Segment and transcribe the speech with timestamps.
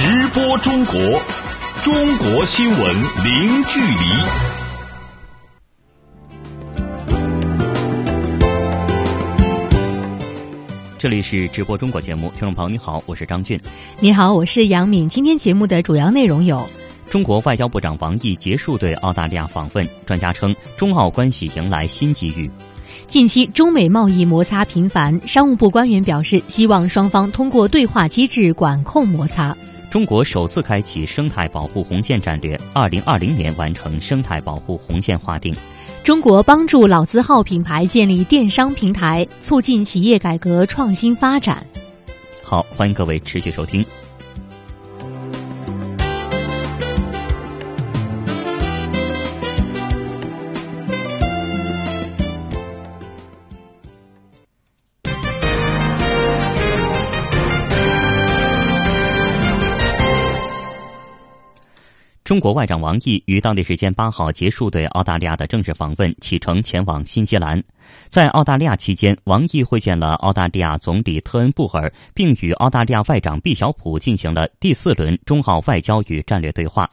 [0.00, 0.94] 直播中国，
[1.82, 2.80] 中国新闻
[3.24, 3.96] 零距离。
[10.96, 13.60] 这里是直播中国节目，听众朋友你好，我是张俊。
[13.98, 15.08] 你好，我是杨敏。
[15.08, 16.64] 今天节目的主要内容有：
[17.10, 22.48] 中国外交部长王毅结束对澳大利亚访问，专家称中澳关系迎来新机遇。
[23.08, 29.56] 近期中美贸易摩擦频繁，商务部官员表示，希望双方通过对话机制管控摩擦。
[29.90, 35.56] 中国首次开启生态保护红线战略，二零二零年完成生态保护红线划定。
[36.04, 41.66] 中国帮助老字号品牌建立电商平台，促进企业改革创新发展。
[42.42, 43.84] 好，欢迎各位持续收听。
[62.28, 67.58] 中国外长王毅于当地时间八号结束对澳大利亚的正式访问，启程前往新西兰。
[68.08, 76.86] 在澳大利亚期间，王毅会见了澳大利亚总理特恩布尔，并与澳大利亚外长毕晓普进行了第四轮中澳外交与战略对话。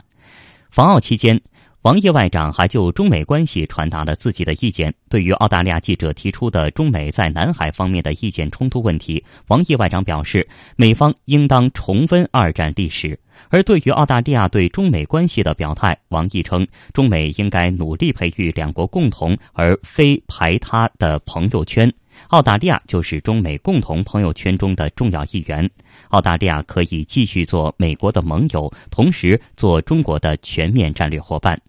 [0.70, 1.38] 访澳期间，
[1.82, 4.90] 王毅外长还就中美关系传达了自己的意见。
[5.10, 13.20] 对于澳大利亚记者提出的中美在南海方面的意见冲突问题，王毅外长表示，美方应当重温二战历史。
[13.48, 21.92] 而对于澳大利亚对中美关系的表态，王毅称，中美应该努力培育两国共同而非排他的朋友圈。
[22.28, 25.68] 澳大利亚就是中美共同朋友圈中的重要一员。
[26.08, 31.60] 澳大利亚可以继续做美国的盟友，同时做中国的全面战略伙伴。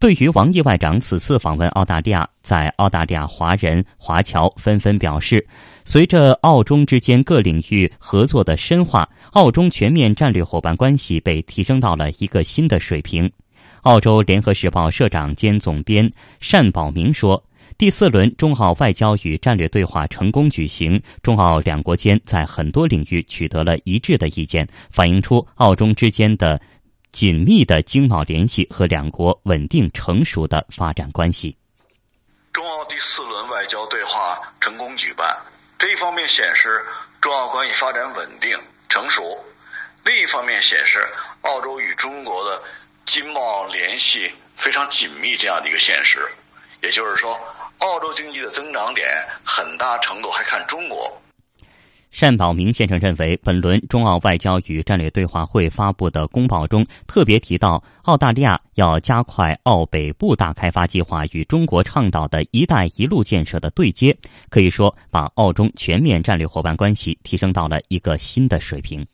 [0.00, 5.46] 对于王毅外长此次访问澳大利亚，在澳大利亚华人华侨纷纷表示，
[5.84, 13.30] 随着澳中之间各领域合作的深化，澳中全面战略伙伴关系被提升到了一个新的水平。
[13.82, 16.10] 澳洲联合时报社长兼总编
[16.50, 17.42] 单宝明说
[17.76, 26.60] ：“第四轮中澳外交与战略对话成功举行，中澳两国间在很多领域取得了一致的意见，反映出澳中之间的。”
[27.14, 31.56] 紧密的经贸联系和两国稳定成熟的发展关系。
[32.52, 35.24] 中澳第四轮外交对话成功举办，
[35.90, 36.84] 一方面显示
[37.20, 38.58] 中澳关系发展稳定
[38.88, 39.44] 成熟，
[40.04, 41.06] 另一方面显示
[41.42, 42.62] 澳洲与中国的
[43.04, 46.28] 经贸联系非常紧密这样的一个现实。
[46.80, 47.40] 也就是说，
[47.78, 49.08] 澳洲经济的增长点
[49.44, 51.20] 很大程度还看中国。
[52.16, 64.16] 单宝明先生认为，本轮中澳外交与战略对话会发布的公报中特别提到，澳大利亚要加快澳北部大开发计划与中国倡导的一带一路建设的对接，
[64.48, 69.06] 可以说把澳中全面战略伙伴关系提升到了一个新的水平。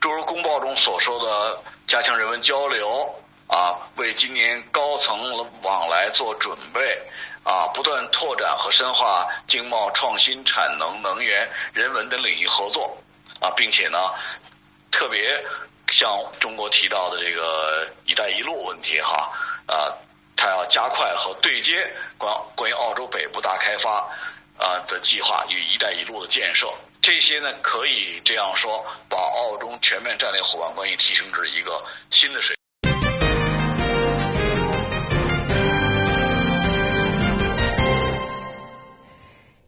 [0.00, 2.88] 诸如公报中所说的加强人文交流
[3.46, 5.16] 啊，为今年高层
[5.62, 6.80] 往来做准备。
[7.46, 12.98] 啊，不断拓展和深化经贸、创新、产能、能源、人文等领域合作，
[13.40, 13.98] 啊，并且呢，
[14.90, 15.46] 特别
[15.92, 19.30] 像中国提到的这个“一带一路”问题哈，
[19.68, 19.94] 啊，
[20.34, 24.00] 它要加快和对接关关于澳洲北部大开发
[24.58, 26.68] 啊的计划与“一带一路”的建设，
[27.00, 32.56] 这些呢可以这样说，把澳中全面战略伙伴关系提升至一个新的水。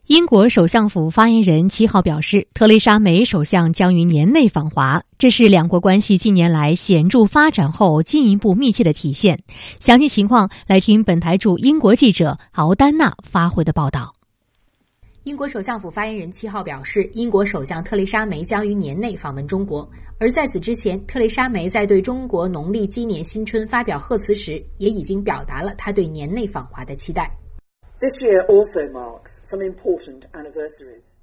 [0.09, 9.37] 英国首相府发言人七号表示，特蕾莎梅首相将于年内访华，这是两国关系近年来显著发展后进一步密切的体现。
[9.79, 14.11] 详细情况，来听本台驻英国记者敖丹娜发回的报道。
[15.25, 19.87] 英国首相府发言人七号表示，英国首相特蕾莎梅将于年内访问中国，
[20.17, 27.31] 而在此之前，特蕾莎梅在对中国农历鸡年新春发表贺词时，也已经表达了她对年内访华的期待。
[27.99, 31.17] This year also marks some important anniversaries.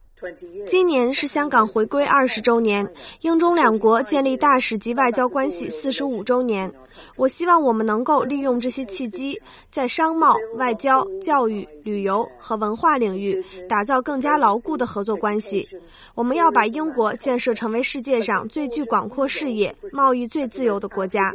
[0.67, 2.89] 今年是香港回归二十周年，
[3.21, 6.73] 英中两国建立大使级外交关系四十五周年。
[7.17, 9.39] 我希望我们能够利用这些契机，
[9.69, 15.69] 在商贸、外交、教育、旅游和文化领域打造更加牢固的合作关系。
[16.15, 21.35] 我们要把英国建设成为世界上最具广阔视野、贸易最自由的国家。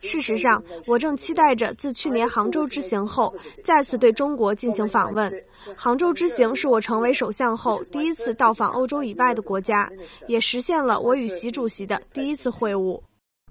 [0.00, 3.34] 事实上，我正期待着自去年杭州之行后
[3.64, 5.32] 再次对中国进行访问。
[5.76, 9.90] 杭州之行是我成为首相后第一次到访欧洲以外的国家，
[10.26, 13.00] 也实现了我与习主席的第一次会晤。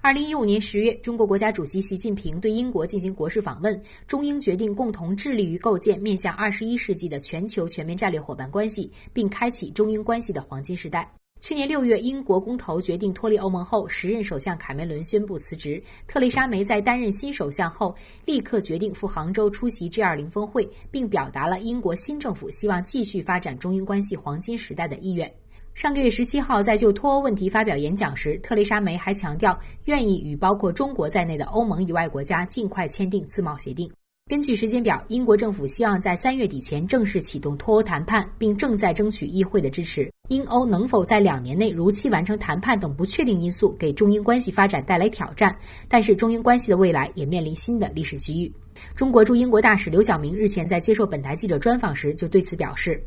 [0.02, 11.12] 二零一五年十月，中国国家主席习近平对英国进行国事访问，中英决定共同致力于构建面向二十一世纪的全球全面战略伙伴关系，并开启中英关系的黄金时代。
[11.39, 15.81] 去年六月，英国公投决定脱离欧盟后，时任首相卡梅伦宣布辞职。
[16.06, 17.95] 特蕾莎梅在担任新首相后，
[18.25, 25.33] 立刻决定赴杭州出席 G20 峰会，并表达了英国新政府希望继续发展中英关系黄金时代的意愿。
[25.74, 33.89] 上个月十七号，在就脱欧问题发表演讲时，特蕾莎梅还强调愿意与包括中国在内的欧盟以外国家尽快签订自贸协定。
[34.30, 40.08] 根据时间表，英国政府希望在三月底前正式启动脱欧谈判，并正在争取议会的支持。
[40.28, 45.58] 英欧能否在两年内如期完成谈判等不确定因素，给中英关系发展带来挑战。
[45.88, 48.54] 但是，中英关系的未来也面临新的历史机遇。
[48.96, 53.04] 中国驻英国大使刘晓明日前在接受本台记者专访时就对此表示：“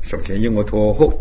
[0.00, 1.12] 首先，英国脱欧后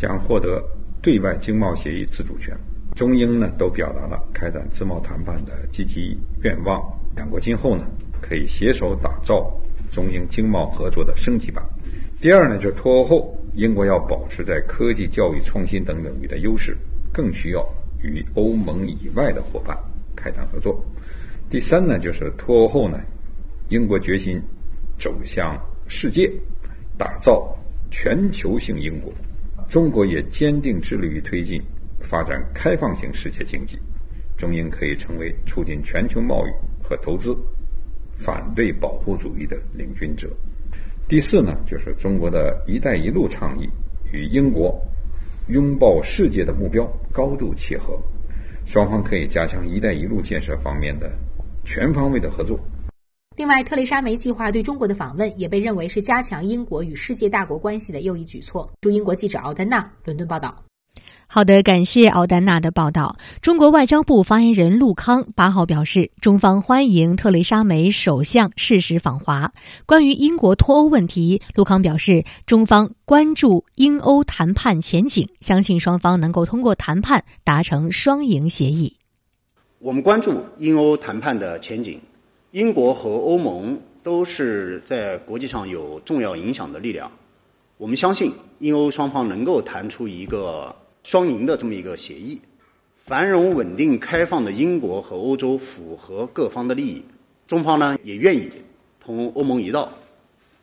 [0.00, 0.62] 将获得
[1.02, 2.56] 对外经贸协议自主权，
[2.94, 6.80] 中英呢都表达了开展自贸谈判的积极愿望。
[7.16, 7.84] 两国今后呢？”
[8.20, 9.50] 可以携手打造
[9.92, 11.64] 中英经贸合作的升级版。
[12.20, 16.76] 第二呢，就是脱欧后，英国要保持在科技、教育、创新等领域的优势，
[17.12, 17.64] 更需要
[18.02, 19.76] 与欧盟以外的伙伴
[20.16, 20.84] 开展合作。
[21.48, 23.00] 第三呢，就是脱欧后呢，
[23.68, 24.40] 英国决心
[24.98, 25.56] 走向
[25.86, 26.30] 世界，
[26.98, 27.56] 打造
[27.90, 29.12] 全球性英国。
[29.68, 31.60] 中国也坚定致力于推进
[32.00, 33.78] 发展开放型世界经济，
[34.36, 36.50] 中英可以成为促进全球贸易
[36.82, 37.36] 和投资。
[38.18, 40.28] 反对保护主义的领军者。
[41.08, 43.66] 第四呢，就是中国的一带一路倡议
[44.12, 44.78] 与英国
[45.48, 47.98] 拥抱世界的目标高度契合，
[48.66, 51.10] 双方可以加强一带一路建设方面的
[51.64, 52.58] 全方位的合作。
[53.36, 58.68] 另外，特蕾莎梅计划对中国的访问也被认为是加强英国与世界大国关系的又一举措。
[58.80, 60.62] 驻英国记者奥丹娜伦敦报道。
[61.30, 63.18] 好的，感谢奥丹娜的报道。
[63.42, 69.52] 中国外交部发言人陆康八号表示，中方欢迎特蕾莎梅首相适时访华。
[69.84, 78.96] 关于英国脱欧问题，陆康表示，中方关注英欧谈判前景，相信双方能够通过谈判达成双赢协议。
[79.80, 82.00] 我们关注英欧谈判的前景。
[82.52, 87.12] 英国和欧盟都是在国际上有重要影响的力量，
[87.76, 90.74] 我们相信英欧双方能够谈出一个。
[91.08, 92.38] 双赢的这么一个协议，
[93.06, 97.02] 繁荣稳定开放的英国和欧洲符合各方的利益，
[97.46, 98.46] 中方呢也愿意
[99.00, 99.90] 同欧盟一道，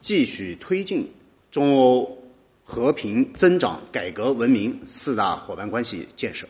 [0.02, 1.12] 继续推进
[1.50, 2.16] 中欧
[2.64, 6.48] 和平增长、改革文明四大伙伴关系建设。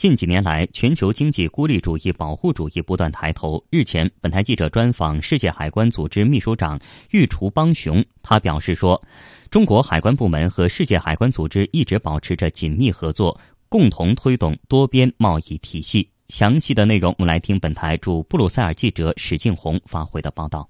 [0.00, 3.62] 近几年来，全球经济孤立主义、保护主义不断抬头。
[3.68, 6.80] 日前，本台记者专访世界海关组织秘书长
[7.10, 8.98] 玉厨邦雄，他表示说，
[9.50, 13.38] 中国海关部门和世界海关组织一直保持着紧密合作，
[13.68, 16.08] 共同推动多边贸易体系。
[16.28, 20.66] 详细的内容，我们来听本台驻布鲁塞尔记者史静红发回的报道。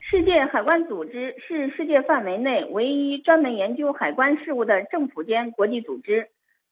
[0.00, 6.26] 世界海关组织是世界范围内唯一专门研究海关事务的政府间国际组织。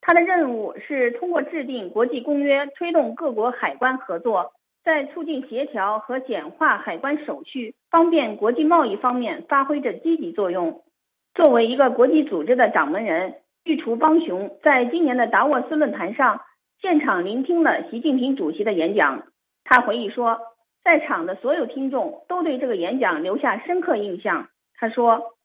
[0.04, 4.52] 它的任务是通过制定国际公约，推动各国海关合作，
[4.82, 10.82] 在促进协调和简化海关手续、方便国际贸易方面发挥着积极作用。
[11.36, 16.40] 作为一个国际组织的掌门人，玉厨邦雄在今年的达沃斯论坛上
[16.80, 19.22] 现场聆听了习近平主席的演讲。
[19.62, 20.40] 他回忆说，
[20.82, 24.48] 在场的所有听众都对这个演讲留下深刻印象。
[24.76, 25.36] 他说。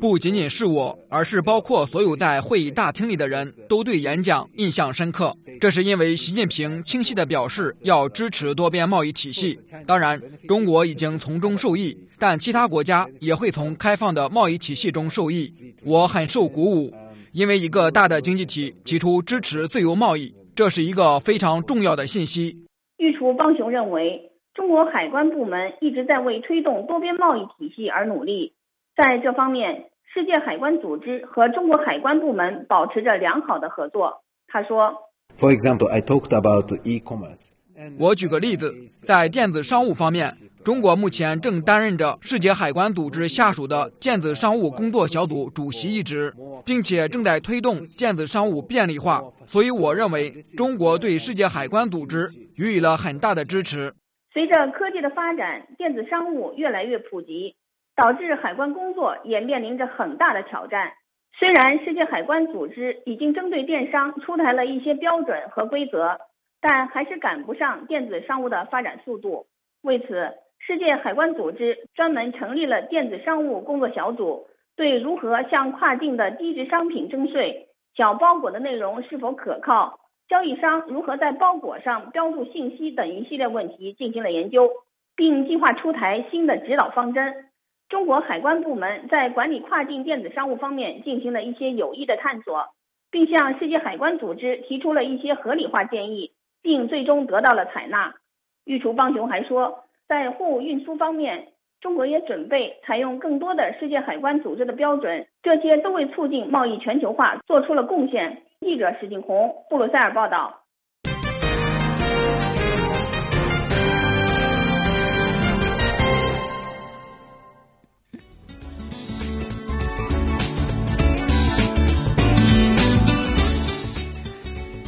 [0.00, 5.32] 不仅仅是我，而是包括所有在会议大厅里的人都对演讲印象深刻。
[5.60, 9.60] 这是因为习近平清晰地表示要支持多边贸易体系。
[9.86, 15.54] 当然，中国已经从中受益，但其他国家也会从开放的贸易体系中受益。
[15.84, 16.92] 我很受鼓舞，
[17.30, 22.66] 因为一个大的经济体提出支持自由贸易，这是一个非常重要的信息。
[22.98, 24.31] 玉厨邦雄认为。
[24.54, 28.52] 中国海关部门一直在为推动多边贸易体系而努力，
[28.94, 34.22] 在这方面，世界海关组织和中国海关部门保持着良好的合作。
[34.46, 34.94] 他说
[35.40, 37.52] ：“For example, I talked about e-commerce。
[37.98, 38.74] 我举个例子，
[39.06, 46.34] 在电子商务方面，中国目前正担任着世界海关组织下属的电子商务工作小组主席一职，
[46.66, 49.22] 并且正在推动电子商务便利化。
[49.46, 53.94] 所以，我认为中国对世界海关组织予以了很大的支持。”
[54.32, 57.54] 随着科技的发展，电子商务越来越普及，
[57.94, 60.92] 导致海关工作也面临着很大的挑战。
[61.38, 66.18] 虽然世界海关组织已经针对电商出台了一些标准和规则，
[66.60, 69.46] 但还是赶不上电子商务的发展速度。
[69.82, 74.46] 为此，世界海关组织专门成立了电子商务工作小组，
[74.76, 79.98] 对如何向跨境的低值商品征税、小包裹的内容是否可靠、
[80.28, 84.70] 交易商如何在包裹上标注信息等一系列问题进行了研究，
[85.14, 87.46] 并计划出台新的指导方针。
[87.88, 92.68] 中国海关部门在管理跨境电子商务方面进行了一些有益的探索，
[93.10, 98.14] 并向世界海关组织提出了一些合理化建议，并最终得到了采纳。
[98.64, 101.48] 玉厨邦雄还说，在货物运输方面，
[101.82, 108.44] 中国也准备采用更多的世界海关组织的标准，这些都为促进贸易全球化做出了贡献。
[108.60, 110.60] 记者史景红，布鲁塞尔报道。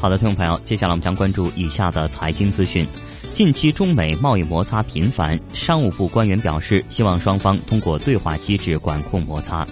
[0.00, 2.86] 好的，听众朋友，接下来我们将关注以下的财经资讯。
[3.34, 9.66] 近期中美贸易摩擦频繁，商务部官员表示，希望双方通过对话机制管控摩擦。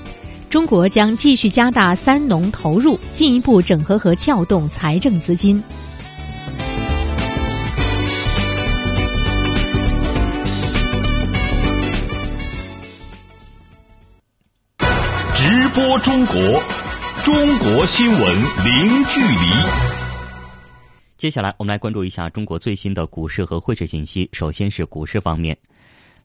[0.50, 5.62] 中国将继续加大“三农”投入，进一步整合和撬动财政资金。
[15.36, 16.34] 直播中国，
[17.22, 19.91] 中国新闻零距离。
[21.22, 24.28] 接下来，我们来关注一下中国最新的股市和汇市信息。
[24.32, 25.56] 首先是股市方面，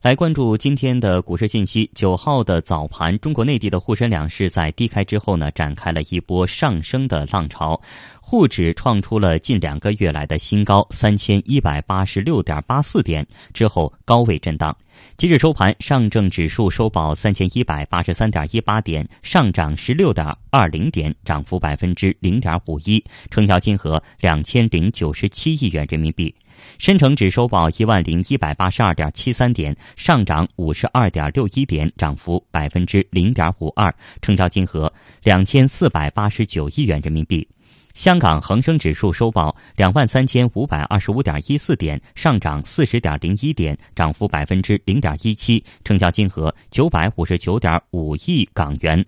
[0.00, 1.90] 来关注今天的股市信息。
[1.92, 7.80] 九号的早盘，中国内地的沪深两市在低开之后呢，展开了一波上升的浪潮。
[8.20, 14.74] 沪指创出了近两个月来的新高，三千一百八十六点八四点之后高位震荡。
[15.16, 26.32] 今日收盘，上证指数收报三千一百八十三点一八点，上涨十六点二零点，涨幅百分之零点五一，成交金额两千零九十七亿元人民币。
[26.76, 37.46] 深成指收报一万零一百八十二点七三点，上涨五十二点六一点，涨幅百分之零点五二，成交金额两千四百八十九亿元人民币。
[37.94, 49.04] 香港恒生指数收报两万三千五百二十五点一四点，上涨四十点零一点，涨幅百分之零点一七，成交金额九百五十九点五亿港元。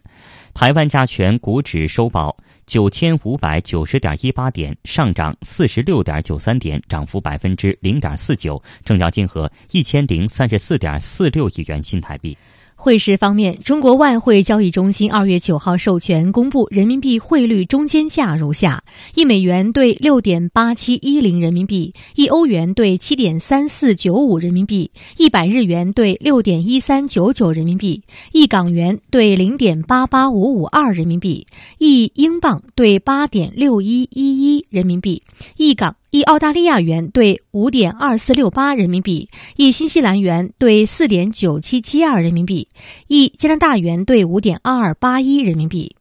[0.52, 2.36] 台湾加权股指收报
[2.70, 12.38] 九千五百九十点一八点，上涨四十六点九三点，涨幅百分之零点四九，成交金额一千零三十四点四六亿元新台币。
[12.82, 18.82] 汇市方面，中国外汇交易中心二月九号授权公布人民币汇率中间价如下：
[19.14, 31.46] 一美元兑六点八七一零人民币，一欧元兑七点三四九五人民币，一百日元兑六点一三九九人民币，一港元兑零点八八五五二人民币，
[31.76, 35.22] 一英镑兑八点六一一一人民币，
[35.58, 35.99] 一港。
[36.10, 42.66] 一澳大利亚元兑五点二四六八人民币，一新西兰元兑四点九七七二人民币，
[43.06, 45.94] 一加拿大元兑五点二二八一人民币。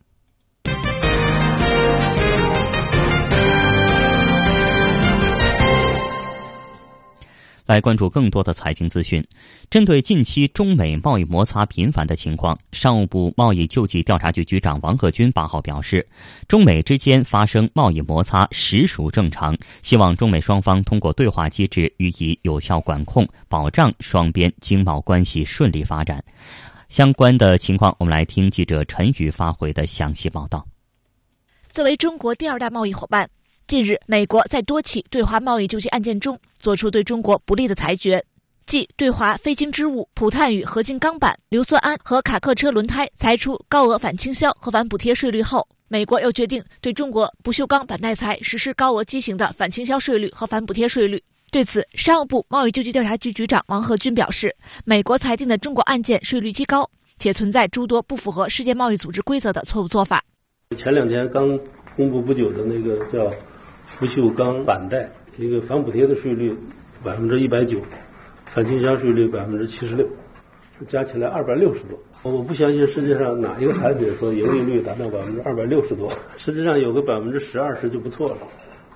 [7.69, 9.23] 来关注更多的财经资讯。
[9.69, 16.03] 针对近期中美贸易摩擦频繁的情况，商务部贸易救济调查局局长王贺军八号表示，
[16.47, 26.23] 中美之间发生贸易摩擦实属正常，希望中美双方通过对话机制予以有效管控，保障双边经贸关系顺利发展。
[26.87, 30.65] 相关的情况，我们来听记者陈宇发回的详细报道。
[31.71, 33.29] 作为中国第二大贸易伙伴。
[33.69, 38.25] 近日，美国在多起对华贸易救济案件中作出对中国不利的裁决，
[38.65, 51.21] 继对华非晶织物、普碳与合金钢板、硫酸铵和卡客车轮胎裁出高额反倾销和反补贴税率后，美国又决定对中国不锈钢板带材实施高额畸形的反倾销税率和反补贴税率。
[51.51, 60.23] 对此，商务部贸易救济调查局局长王贺军表示，美国裁定的中国案件税率极高，且存在诸多不符合世界贸易组织规则的错误做法。
[60.75, 61.55] 前两天刚
[61.95, 63.31] 公布不久的那个叫。
[63.99, 66.55] 不锈钢板带一个反补贴的税率
[67.03, 67.81] 百分之一百九，
[68.53, 70.07] 反倾销税率百分之七十六，
[70.87, 71.99] 加起来二百六十多。
[72.23, 78.37] 我不相信世界上哪一个产品说盈利率达到百分之二百六十多，实际上有个百分之十二十就不错了。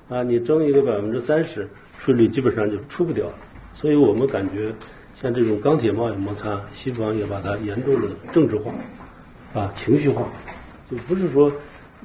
[0.08, 1.68] 啊，你征一个百分之三十
[2.00, 3.34] 税率，基本上就出不掉了。
[3.74, 4.74] 所以我们感觉，
[5.22, 8.72] 像这种钢铁贸易摩擦，西方也把它严重的政治化，
[9.54, 10.26] 啊，情绪化，
[10.90, 11.52] 就不是说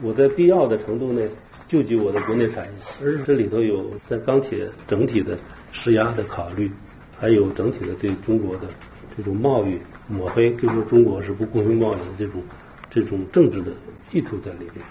[0.03, 1.29] 我在必要的程度内。
[1.69, 2.71] 救济我的国内产业，
[3.03, 5.39] 而是这里头有在钢铁整体的
[5.71, 6.71] 施压的考虑，
[7.17, 8.67] 还有整体的对中国的
[9.15, 12.43] 这种贸易抹黑，就说中国是不公平贸易的这种
[12.91, 13.71] 这种政治的
[14.13, 14.85] 意图在里面。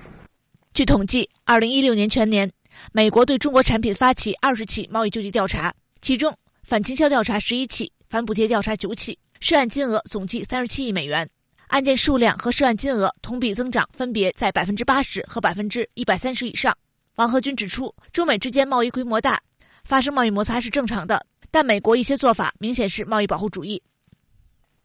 [0.74, 2.52] 据统计，二零一六年全年，
[2.92, 6.32] 美国对中国产品发起二十起贸易救济调查，其中
[6.64, 11.28] 反倾销调查十一起，反补贴调查九起，涉案金额总计三十七亿美元。
[11.68, 16.76] 案件数量和涉案金额同比增长分别在百分之八十和百分之一百三十以上。
[17.16, 19.42] 王和军指出，中美之间贸易规模大，
[19.84, 23.82] 发生贸易摩擦是正常的，但美国一些做法明显是贸易保护主义。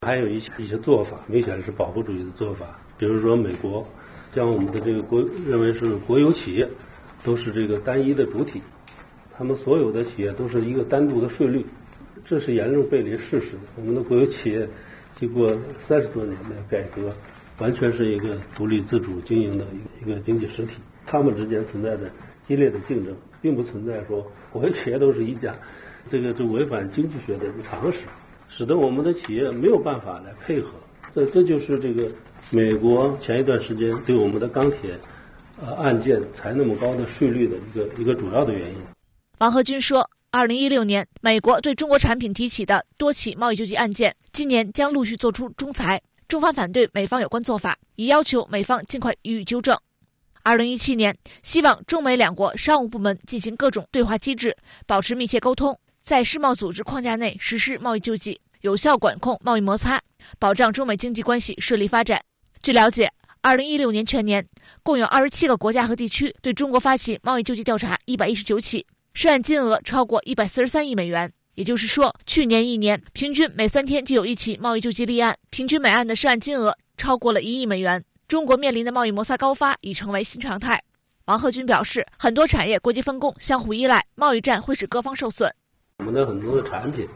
[0.00, 3.86] 还有一些一些做法明显是保护主义的做法，比如说美国
[4.32, 6.68] 将我们的这个国认为是国有企业
[7.22, 8.60] 都是这个单一的主体，
[9.32, 11.64] 他们所有的企业都是一个单独的税率，
[12.24, 13.52] 这是严重背离事实。
[13.76, 14.68] 我们的国有企业
[15.18, 17.14] 经过三十多年的改革，
[17.58, 19.66] 完全是一个独立自主经营的
[20.00, 20.76] 一个经济实体。
[21.06, 22.10] 他们之间存在着
[22.46, 25.52] 激烈的竞争，并不存在说国有企业都是一家，
[26.10, 28.00] 这个就违反经济学的常识，
[28.48, 30.70] 使得我们的企业没有办法来配合。
[31.14, 32.08] 这这就是这个
[32.50, 34.98] 美国前一段时间对我们的钢铁
[35.60, 38.76] 呃案件才那么高的税率的一个一个主要的原因。
[39.38, 46.00] 王和军说，二零一六年美国对中国产品提起的多起贸易救济案件，今年将陆续作出仲裁。
[46.26, 49.78] 中方反对美方有关做法，已要求美方尽快予以纠正。
[50.42, 60.00] 二零一七年，希望中美两国商务部门进行各种对话机制，保持密切沟通，在世贸组织框架内实施贸易救济，有效管控贸易摩擦，
[60.38, 62.18] 保障中美经济关系顺利发展。
[62.62, 63.12] 据了解，
[63.42, 64.48] 二零一六年全年，
[64.82, 71.32] 共有二十七个国家和地区对中国发起贸易救济调查一百一十九起，涉案金额超过一百四十三亿美元。
[71.54, 78.02] 也就是说，去年一年平均每三天就有一起贸易救济立案，平均每案的涉案金额超过了一亿美元。
[78.26, 80.82] 中国面临的贸易摩擦高发已成为新常态。
[81.26, 85.54] 王贺军表示，很多产业国际分工相互依赖，贸易战会使各方受损。
[85.98, 87.06] 我们的很多的产品，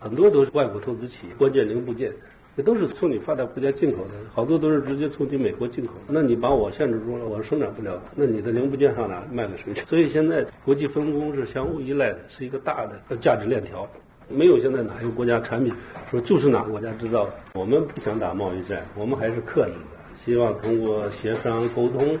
[0.00, 2.12] 很多都是外国投资企业，关键零部件，
[2.56, 5.92] 这都是从你发达国家进口的，好多都是直接从你美国进口。
[6.08, 9.84] 那你把我限制住了，我生产不了，那你的零部件上哪卖给谁去？
[9.86, 13.88] 所以现在国际分工是相互依赖的，是一个大的价值链条。
[14.28, 15.74] 没有现在哪一个国家产品
[16.10, 17.34] 说就是哪个国家制造的。
[17.54, 20.14] 我们不想打贸易战，我们还是克制的。
[20.24, 22.18] 希望通过协商沟通，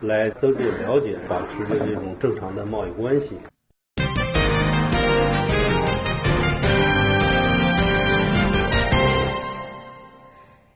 [0.00, 3.36] 来增进了解，保持着这种正常的贸易关系。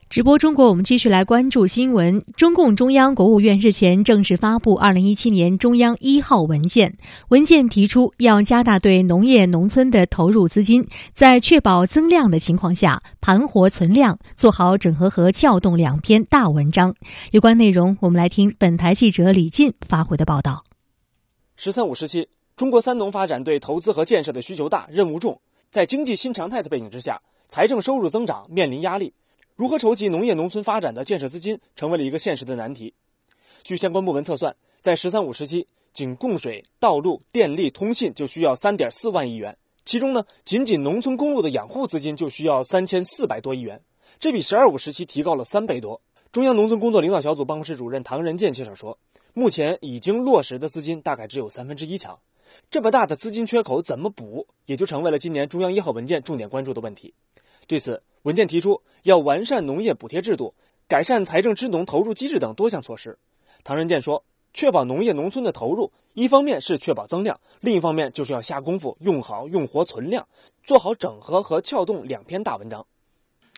[0.08, 2.22] 直播中国，我们继续来关注新闻。
[2.36, 6.96] 中共中央、国务院日前正式发布二零一七年中央一号文件，
[7.28, 16.94] 文件提出要加大对农业农村的投入资金，在确保增量的情况下，盘活存量，做好整合和撬动两篇大文章。
[17.32, 20.62] 有关内容，我们来听本台记者李进发回的报道。
[21.56, 29.12] 十三五时期，中国三农发展对投资和建设的需求大，任务重，在经济新常态的背景之下，财政收入增长面临压力。
[29.56, 32.92] 如何筹集农业农村发展的建设资金，成为了一个现实的难题。
[33.62, 43.80] 据相关部门测算，在“十三五”时期，仅供水、道路、电力、通信就需要三点四万亿元，其中呢，仅仅农村公路的养护资金就需要三千四百多亿元，
[44.18, 46.02] 这比“十二五”时期提高了三倍多。
[46.30, 48.98] 中央农村工作领导小组办公室主任唐仁健介绍说，
[49.32, 52.18] 目前已经落实的资金大概只有三分之一强，
[52.70, 57.14] 这么大的资金缺口怎么补，也就成为了今年中央一号文件重点关注的问题。
[57.66, 60.52] 对此，文件提出要完善农业补贴制度，
[60.88, 63.16] 改善财政支农投入机制等多项措施。
[63.62, 70.26] 唐仁健说：“确保农业农村的投入，一方面是确保增量，另一方面就是要下功夫用好用活存量，
[70.64, 72.84] 做好整合和撬动两篇大文章。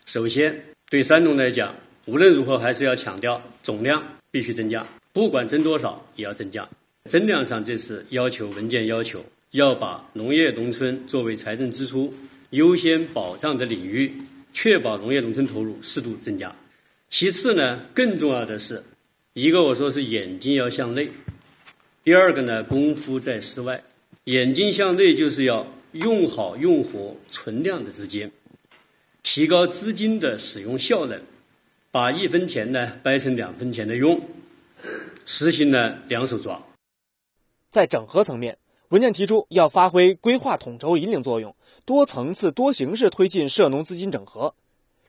[0.05, 6.69] 首先，对三农来讲，无论如何还是要强调总量必须增加，不管增多少也要增加。
[7.07, 12.13] 增量上，这次要求文件要求要把农业农村作为财政支出
[12.51, 14.13] 优先保障的领域。”
[14.61, 16.53] 确保农业农村投入适度增加。
[17.09, 18.83] 其次呢，更重要的是，
[19.33, 21.09] 一个我说是眼睛要向内，
[22.03, 23.85] 第二个呢，功夫在室外。
[24.25, 28.33] 眼睛向内就是要用好用活存量的资金，
[29.23, 31.23] 提高资金的使用效能，
[31.93, 34.21] 把一分钱呢掰成两分钱的用，
[35.25, 36.61] 实行呢两手抓。
[37.71, 38.59] 在整合层面。
[38.91, 44.55] 文件提出，要发挥规划统筹引领作用，多层次、多形式推进涉农资金整合，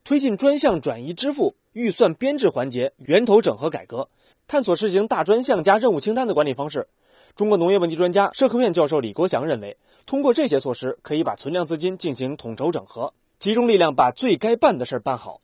[0.03, 4.09] 推进专项转移支付、预算编制环节源头整合改革，
[4.47, 6.89] 探索实行大专项加任务清单的管理方式。
[7.37, 15.39] 中国农业问题专家、社科院教授李国祥认为，通过这些措施，可以把存量资金进行统筹整合，集中力量把最该办的事儿办好。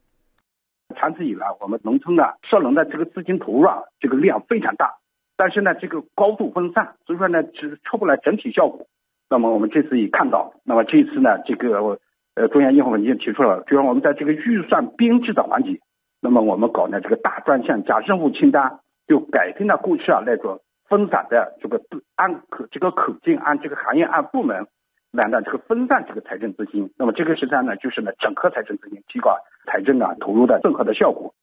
[0.97, 4.93] 长期以来，我们农村的涉农的这个资金投入啊，这个量非常大。
[5.37, 8.87] 但是呢，这个高度分散，所以说呢，是出不来整体效果。
[9.29, 11.99] 那么我们这次也看到，那么这次呢，这个
[12.35, 15.79] 呃中央一号文件提出了，就让我们在这个预算编制的环节，
[16.21, 21.81] 那么我们搞呢这个大专项加任务清单，就改变了过去啊那种分散的这个
[22.15, 24.67] 按可这个口径按这个行业按部门
[25.11, 26.93] 来的这个分散这个财政资金。
[26.97, 31.33] 那么这个实际上呢，就是呢整合财政资金，提高财政啊投入的综合的效果。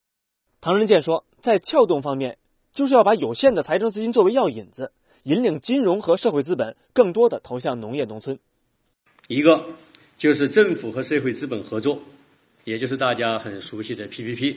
[0.61, 2.37] 唐仁健说，在撬动方面。
[2.73, 4.91] 就是要把有限的财政资金作为药引子，
[5.23, 8.37] 引领金融和社会资本更多的投向农业农村。
[9.27, 9.63] 一个
[10.17, 12.01] 就是政府和社会资本合作，
[12.63, 14.55] 也就是大家很熟悉的 PPP。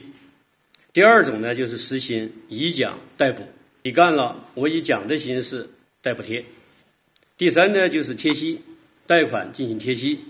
[0.94, 3.42] 第二种呢，就是实行以奖代补，
[3.82, 5.68] 你干了，我以奖的形式
[6.00, 6.42] 代补贴。
[7.36, 8.62] 第三呢，就是贴息
[9.06, 10.20] 贷款进行贴息。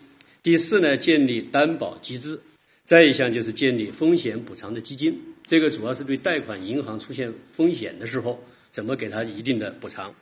[0.42, 2.40] 第四呢，建立担保机制。
[2.84, 8.38] 再一项就是建立风险补偿的基金，这个主要是对贷款银行出现风险的时候，
[8.70, 10.12] 怎么给他一定的补偿。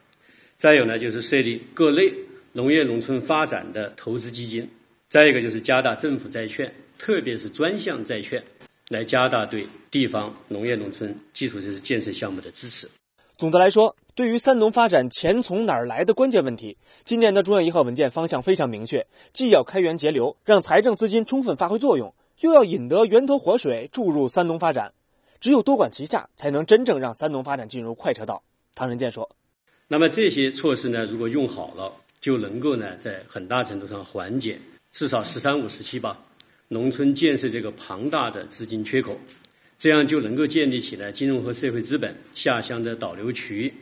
[0.58, 2.12] 再有呢，就是设立各类
[2.52, 4.68] 农业农村发展的投资基金。
[5.08, 8.42] 再一个就是加大政府债券，特别是专项债券，
[8.88, 12.88] 来加大对地方农业农村基础设施建设项目的支持。
[13.36, 22.14] 总的来说，对于三农发展钱从哪儿来的关键问题，今年的中央一号文件方向非常明确，既要开源节流，让财政资金充分发挥作用。
[22.40, 24.92] 又要引得源头活水注入三农发展，
[25.44, 28.42] 只有多管齐下，才能真正让三农发展进入快车道。
[28.74, 29.36] 唐仁健说
[29.88, 34.58] ：“那么这些措施呢，如果用好了，就能够呢，在很大程度上缓解
[34.90, 36.18] 至少‘十三五’时期吧，
[36.68, 39.18] 农村建设这个庞大的资金缺口，
[39.76, 43.74] 这样就能够建立起来金融和社会资本下乡的导流渠，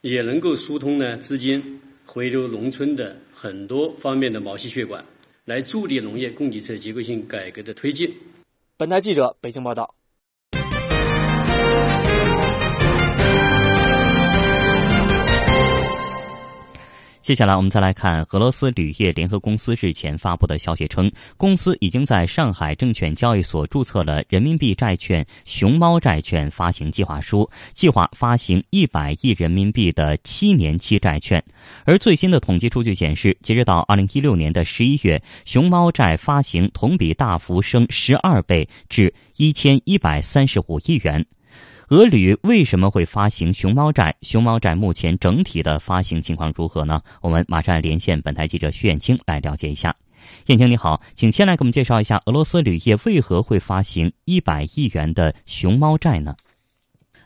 [0.00, 5.04] 也能够疏通呢资金回流农村的很多方面的毛细血管。”
[5.44, 8.10] 来助力农业供给侧结构性改革的推进。
[8.78, 9.94] 本台记者北京报道。
[17.20, 31.44] 接下来，我们再来看俄罗斯铝业联合公司日前发布的消息称，公司已经在上海证券交易所注册了人民币债券“熊猫债券”发行计划书，计划发行一百亿人民币的七年期债券。
[31.84, 41.24] 而最新的统计数据显示，截止到二零一六年的十一月，熊猫债发行同比大幅升十二倍，至一千一百三十五亿元。
[41.90, 44.14] 俄旅为什么会发行熊猫债？
[44.22, 47.02] 熊猫债目前整体的发行情况如何呢？
[47.20, 49.92] 我们马上连线本台记者徐艳青来了解一下。
[50.46, 56.36] 艳青你好，请先来给我们介绍一下俄罗斯铝业为何会发行一百亿元的熊猫债呢？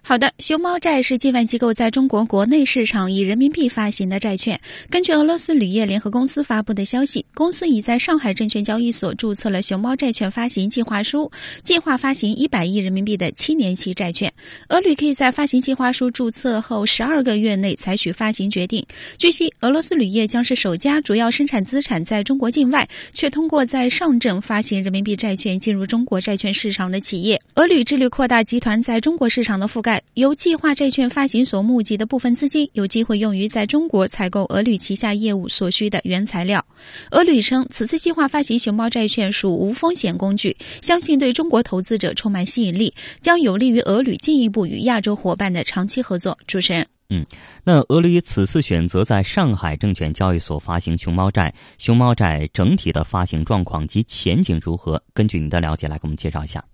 [0.06, 4.60] 好的，熊猫债是境外机构在中国国内市场以人民币发行的债券。
[4.90, 14.30] 根据俄罗斯铝业联合公司发布的消息，公司已在上海证券交易所注册了熊猫债券发行计划书，计划发行一百亿人民币的七年期债券。
[14.68, 18.84] 俄铝可以在发行计划书注册后十二个月内采取发行决定。
[19.16, 27.40] 据悉，俄罗斯铝业将是首家主要生产资产在中国境外，却通过在上证发行人民币债券进入中国债券市场的企业。
[27.54, 29.93] 俄铝致力扩大集团在中国市场的覆盖。
[30.14, 36.64] 由计划债券发行所募集的部分资金，有机会用于在中国采购俄铝旗下业务所需的原材料。
[37.10, 46.38] 俄铝称，此次计划发行熊猫债券属无风险工具，相信对中国投资者充满吸引力，将有利于俄铝进一步与亚洲伙伴的长期合作。
[46.46, 47.24] 主持人，嗯，
[47.64, 55.02] 那俄铝此次选择在上海证券交易所发行熊猫债，熊猫债整体的发行状况及前景如何？
[55.12, 56.64] 根据你的了解，来给我们介绍一下。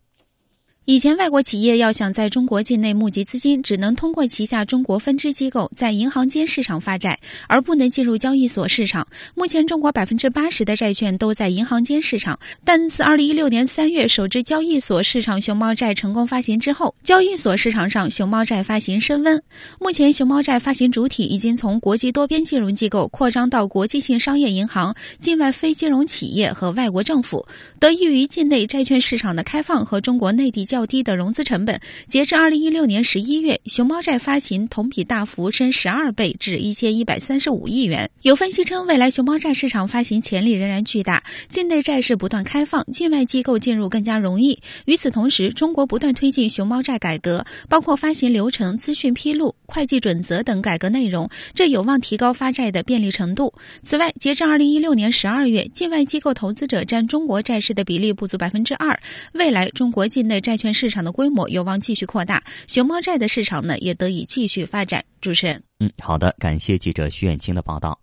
[0.87, 9.07] 以前，外国企业要想在中国境内募集资金，只能通过旗下中国分支机构在银行间市场发债，而不能进入交易所市场。
[9.35, 12.41] 目前，中国百分之八十的债券都在银行间市场。
[12.65, 19.41] 但自二零一六年三月首支交易所市场熊猫债成功发行之后，交易所市场上熊猫债发行升温。
[19.79, 27.47] 目前，熊猫债发行主体已经从国际多边金融机构扩张到国际性商业银行、境外非金融企业和外国政府。
[27.79, 38.09] 得益于境内债券市场的开放和中国内地较低的融资成本，截至二零一六年十一月，熊猫债发行同比大幅升十二倍，至一千一百三十五亿元。
[38.23, 44.61] 有分析称，未来熊猫债市场发行潜力仍然巨大，境内债市不断开放，境外机构进入更加容易。
[44.85, 53.55] 与此同时，中国不断推进熊猫债改革，包括发行流程、资讯披露、会计准则等改革内容，这有望提高发债的便利程度。
[53.83, 59.01] 此外，截至二零一六年十二月，境外机构投资者占中国债市的比例不足百分之二。
[59.33, 65.05] 未来，中国境内债券市场的规模有望继续扩大，熊猫债的市场呢也得以继续发展。
[65.21, 67.99] 主持人，嗯，好的，感谢记者徐远清的报道。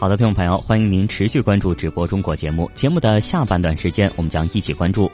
[0.00, 2.70] 好的，听众朋友，欢迎您持续关注直播中国节目。
[2.72, 5.10] 节目的下半段时间，我们将一起关注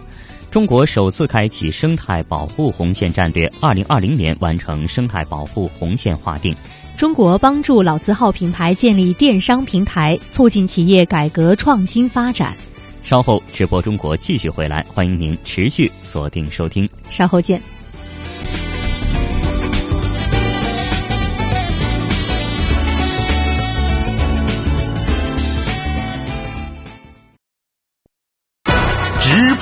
[0.51, 6.55] 中国首次开启生态保护红线战略，二零二零年完成生态保护红线划定。
[6.99, 12.55] 中国帮助老字号品牌建立电商平台，促进企业改革创新发展。
[13.03, 16.87] 稍后直播中国继续回来，欢迎您持续锁定收听。
[17.09, 17.59] 稍后见。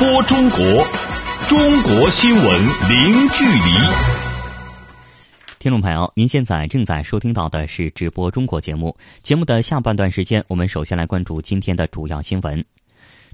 [0.02, 0.58] 播中国，
[1.46, 3.70] 中国新闻零距离。
[5.60, 8.96] 听众朋友，您现在正在收听到的是直播中国节目。
[9.22, 12.64] 节目的下半段时间，我们首先来关注今天的主要新闻。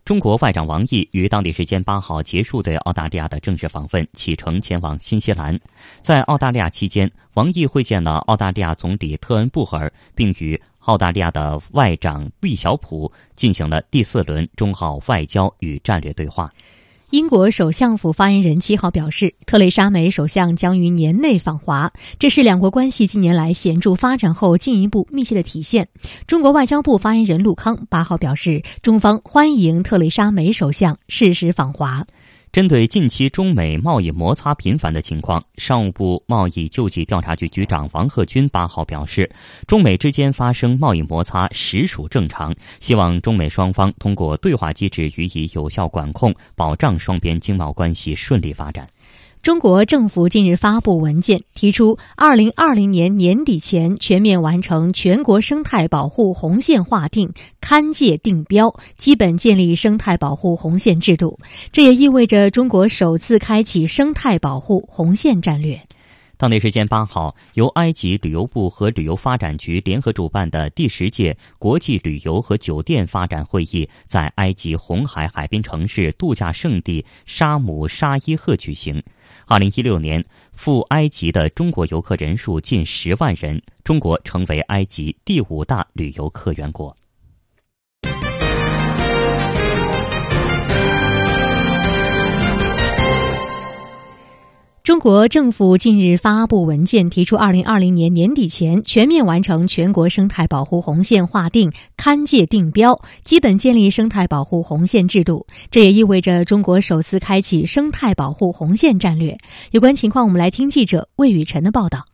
[0.04, 5.58] 中国外长王毅于当地时间八号结束对澳大利亚的正式访问，启程前往新西兰。
[6.02, 16.50] 在澳大利亚期间，王毅会见了澳大利亚总理特恩布尔，并与澳大利亚的外长毕晓普进行了第四轮中澳外交与战略对话。
[17.10, 25.88] 英国首相府发言人七号表示，特蕾莎梅首相将于年内访华，这是两国关系近年来显著发展后进一步密切的体现。
[26.26, 32.06] 中国外交部发言人陆康八号表示，中方欢迎特蕾莎梅首相适时访华。
[32.50, 39.30] 针对近期中美贸易摩擦频繁的情况，商务部贸易救济调查局局长王贺军八号表示，
[39.66, 48.88] 中美之间发生贸易摩擦实属正常，希望中美双方通过对话机制予以有效管控，保障双边经贸关系顺利发展。
[49.48, 61.38] 中国政府近日发布文件，提出二零二零年年底前全面完成全国生态保护红线划定、勘界定标，基本建立生态保护红线制度。
[61.72, 65.80] 这也意味着中国首次开启生态保护红线战略。
[66.36, 79.02] 当地时间八号，由埃及旅游部和旅游发展局联合主办的第十届国际旅游和酒店发展会议在埃及红海海滨城市度假胜地沙姆沙伊赫举行。
[79.50, 86.94] 二零一六年，赴埃及的中国游客人数近十万人，中国成为埃及第五大旅游客源国。
[94.88, 105.46] 中国政府近日发布文件，提出二零二零年年底前全面完成全国生态保护红线划定、勘界定标，基本建立生态保护红线制度。
[105.70, 109.36] 这也意味着中国首次开启生态保护红线战略。
[109.72, 112.06] 有关情况，我们来听记者魏雨辰的报道。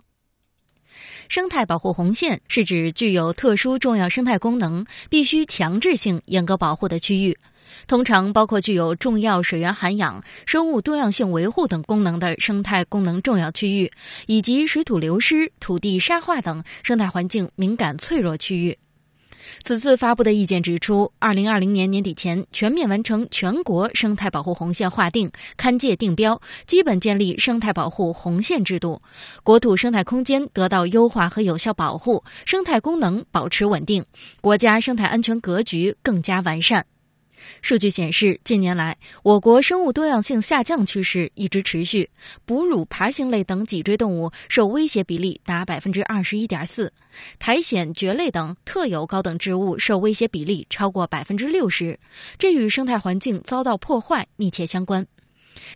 [1.29, 7.39] 生态保护红线是指具有特殊重要生态功能、必须强制性严格保护的区域。
[7.87, 13.93] 通常包括具有重要水源涵养、生物多样性维护等功能的生态功能重要区域，
[14.27, 18.79] 以及水土流失、土地沙化等生态环境敏感脆弱区域。
[19.63, 29.03] 此次发布的意见指出，二零二零年年底前全面完成全国生态保护红线划定、勘界定标，基本建立生态保护红线制度，
[29.43, 34.07] 国土生态空间得到优化和有效保护，生态功能保持稳定，
[34.41, 36.87] 国家生态安全格局更加完善。
[37.63, 42.11] 数据显示，近年来我国生物多样性下降趋势一直持续，
[42.45, 46.93] 哺乳爬行类等脊椎动物受威胁比例达百分之二十一点四，
[47.39, 51.99] 苔藓、蕨类等特有高等植物受威胁比例超过百分之六十，
[52.39, 55.07] 这与生态环境遭到破坏密切相关。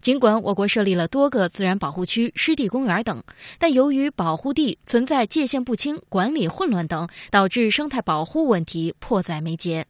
[0.00, 3.22] 尽管我国设立了多个自然保护区、湿地公园等，
[3.58, 9.86] 但由于保护地存在界限不清、管理混乱等，导致生态保护问题迫在眉睫。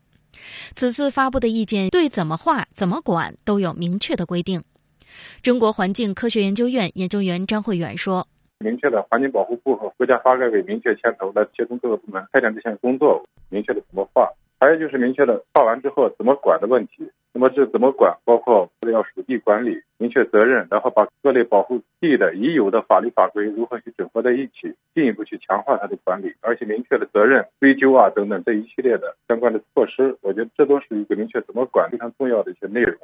[0.74, 4.62] 此次发布的意见对怎么画、怎么管都有明确的规定。
[5.42, 8.26] 中国环境科学研究院研究员张慧远说
[8.60, 14.28] ：“明确的环境保护部和国家发改委明确牵头来协同各个部门开展这项工作，明确的怎么画，
[14.60, 17.10] 还有就是明确的画完之后怎么管的问题。
[17.32, 18.16] 那么这怎么管？
[18.24, 32.96] 包括要属地管理。”明确责任，然后把各类保护地的已有的法律法规如何去整合在一起，进一步去强化它的管理，而且明确的责任追究啊等等这一系列的相关的措施，我觉得这都是一个明确怎么管非常重要的一些内容。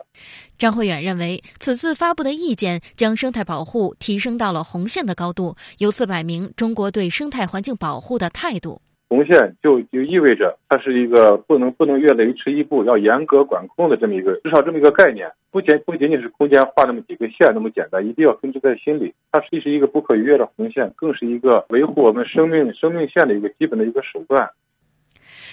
[0.56, 8.80] 张慧远认为，此次发布的意见将生态保护提升到了红线的高度，由此摆明中国对生态环境保护的态度。
[9.08, 15.30] 红线就就意味着它是一个不能不能越雷池一步，要严格管控的这么一个至少这么一个概念。
[15.50, 19.14] 不仅不仅仅是空间画那么几个线那么简单，一定要根植在心里。
[19.30, 24.50] 它既是一个不可逾越的红线，更是一个维护我们生命生命线的一个基本的一个手段。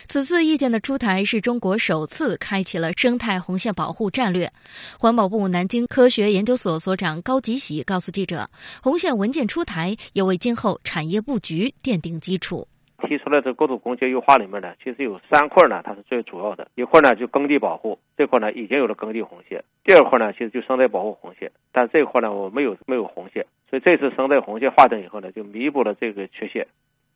[0.08, 4.52] 此次意见的出台是中国首次开启了生态红线保护战略。
[5.00, 8.50] 环保部南京科学研究所所长高吉喜告诉记者，
[8.82, 12.68] 红线文件出台也为今后产业布局奠定基础。
[13.02, 16.68] 提出来这国土空间优化里面呢，其实有三块呢，它是最主要的。
[16.76, 19.64] 一块呢就耕地保护，这块呢已经有了耕地红线。
[19.84, 26.68] 第二块呢其实就生态保护红线，但这块呢我没有没有红线，所以这次生态红线划定以后呢，就弥补了这个缺陷。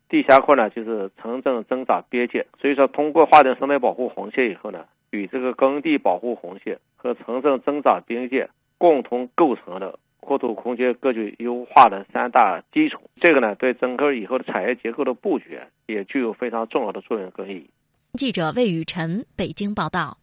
[0.08, 9.98] 第三块呢就是城镇增长边界，所以说通过划定生态保护红线以后呢，与这个耕地保护红线和城镇增长边界共同构成了。
[10.20, 17.70] 国土空间格局优化的三大基础这个呢对整个以后的产业结构的布局也具有非常重要的作用和意义。
[18.14, 20.18] 记者魏雨辰北京报道。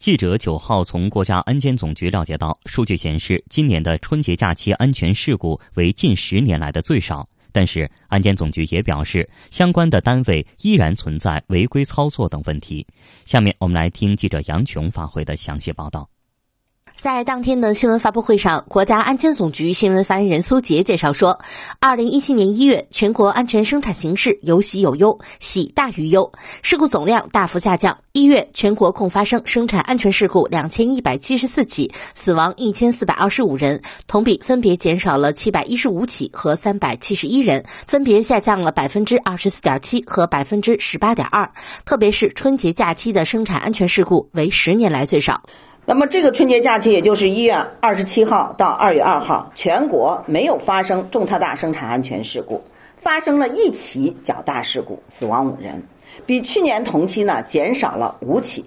[0.00, 7.28] 记者九号从国家安监总局了解到数据显示今年的春节假期安全事故为近十年来的最少。
[7.52, 12.86] 但是，安监总局也表示，相关的单位依然存在违规操作等问题。
[13.24, 16.08] 下面我们来听记者杨琼发回的详细报道。
[17.00, 21.40] 在当天的新闻发布会上，国家安监总局新闻发言人苏杰介绍说，
[21.80, 27.96] 二零一七年一月，全国安全生产形势有喜有忧，喜大于忧，事故总量大幅下降。
[28.12, 41.50] 一月，全国共发生生产安全事故两千一百七十四起，死亡一千四百二十五人，同比分别减少了七百一十五起和三百七十一人，分别下降了百分之二十四点七和百分之十八点二。
[41.86, 45.42] 特别是春节假期的生产安全事故为十年来最少。
[45.90, 52.62] 那么这个春节假期，也就是一月二十七号到二月二号，全国没有发生重特大生产安全事故，
[52.96, 55.82] 发生了一起较大事故，死亡五人，
[56.26, 58.64] 比去年同期呢减少了五起，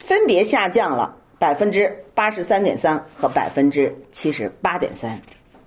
[0.00, 5.20] 分别下降了百分之八十三点三和百分之七十八点三。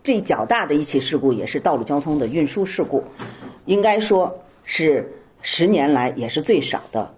[0.04, 3.06] 这较大的一起事故也是道路交通的运输事故，
[3.64, 5.10] 应该说是
[5.42, 7.14] 十年来也是最少的。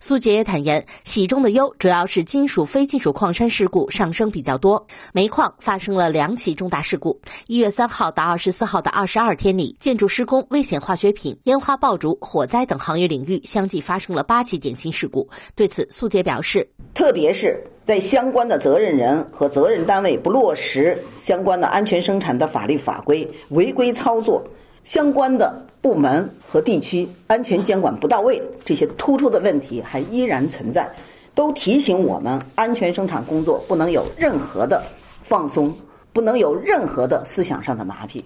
[0.00, 4.86] 苏杰也坦言，喜中的忧主要是金属、非金属矿山事故上升比较多。
[5.12, 7.20] 煤矿发生了两起重大事故。
[7.46, 15.28] 一月三号到二十四号的二十二天里，建筑施工、危险化学品、烟花爆竹、火灾等行业领域相继发生了八起典型事故。
[15.54, 24.42] 对此，苏杰表示，特别是在相关的责任人和责任单位不落实相关的安全生产的法律法规、违规操作。
[24.84, 30.92] 相关的部门和地区安全监管不到位，这些突出的问题还依然存在，
[31.32, 34.82] 都提醒我们安全生产工作不能有任何的
[35.22, 35.72] 放松，
[36.12, 38.20] 不能有任何的思想上的麻痹。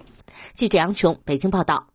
[0.55, 1.85] 记者杨琼，北京报道。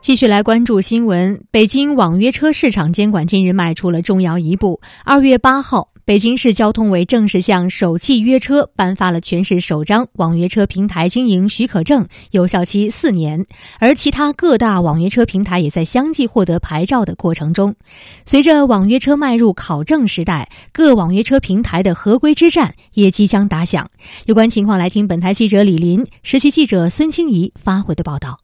[0.00, 4.80] 继续来关注新闻，北京网约车市场监管近日迈出了重要一步。
[5.04, 5.93] 二月八号。
[6.06, 13.46] 北京市交通委正式向首汽约车颁发了全市首张网约车平台经营许可证，有效期四年。
[13.78, 17.74] 而其他各大网约车平台也在相继获得牌照的过程中。
[18.26, 23.88] 随着网约车迈入考证时代，各网约车平台的合规之战也即将打响。
[24.26, 28.36] 有关情况，来听本台记者李林、实习记者孙清怡发回的报道。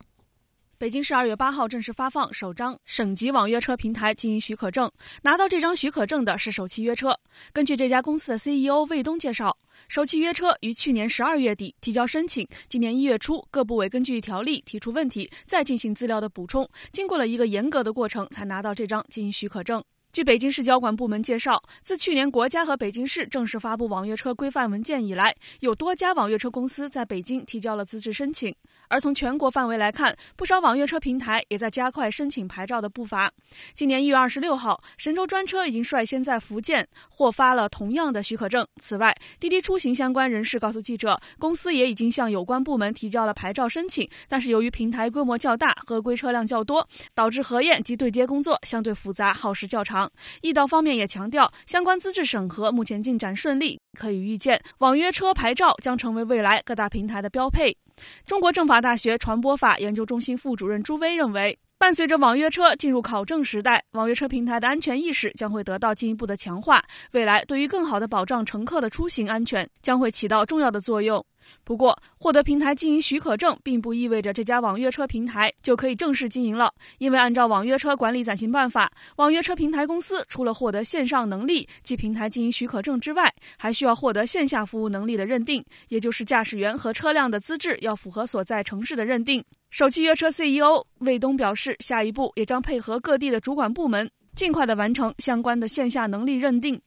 [0.80, 4.90] 北京市二月八号正式发放首张省级网约车平台经营许可证。
[5.24, 7.14] 拿到这张许可证的是首汽约车。
[7.52, 9.54] 根据这家公司的 CEO 魏东介绍，
[9.88, 19.84] 首汽约车于去年十二月底提交申请，今年一月初各部委根据条例提出问题，再进行资料的补充，经过了一个严格的过程，才拿到这张经营许可证。
[20.12, 28.52] 据北京市交管部门介绍，自去年国家和北京市正式发布网约车规范文件以来，有多家网约车公司在北京提交了资质申请。
[28.90, 33.32] 而从全国范围来看，不少网约车平台也在加快申请牌照的步伐。
[33.72, 38.66] 今年一月二十六号，神州专车已经率先在福建获发了同样的许可证。
[38.82, 50.10] 此外，滴滴出行相关人士告诉记者，公司也已经向有关部门提交了牌照申请，但是由于平台规模较大，合规车辆较多，导致核验及对接工作相对复杂，耗时较长。
[50.42, 57.76] 易道方面也强调，相关资质审核目前进展顺利，可以预见，网约车牌照将成为未来各大平台的标配。
[58.24, 71.24] 中国政法大学传播法研究中心副主任朱威认为，伴随着网约车进入考证时代，网约车平台的安全意识将会得到进一步的强化，未来对于更好的保障乘客的出行安全将会起到重要的作用。
[71.64, 76.72] 不过，获得平台经营许可证并不意味着这家网约车平台就可以正式经营了。
[76.98, 89.44] 因为按照《网约车管理暂行办法》，网约车平台公司除了获得线上能力及平台经营许可证之外，还需要获得线下服务能力的认定，也就是驾驶员和车辆的资质要符合所在城市的认定。
[89.70, 96.80] 首汽约车 CEO 魏东表示，下一步也将配合各地的主管部门，尽快的完成相关的线下能力认定。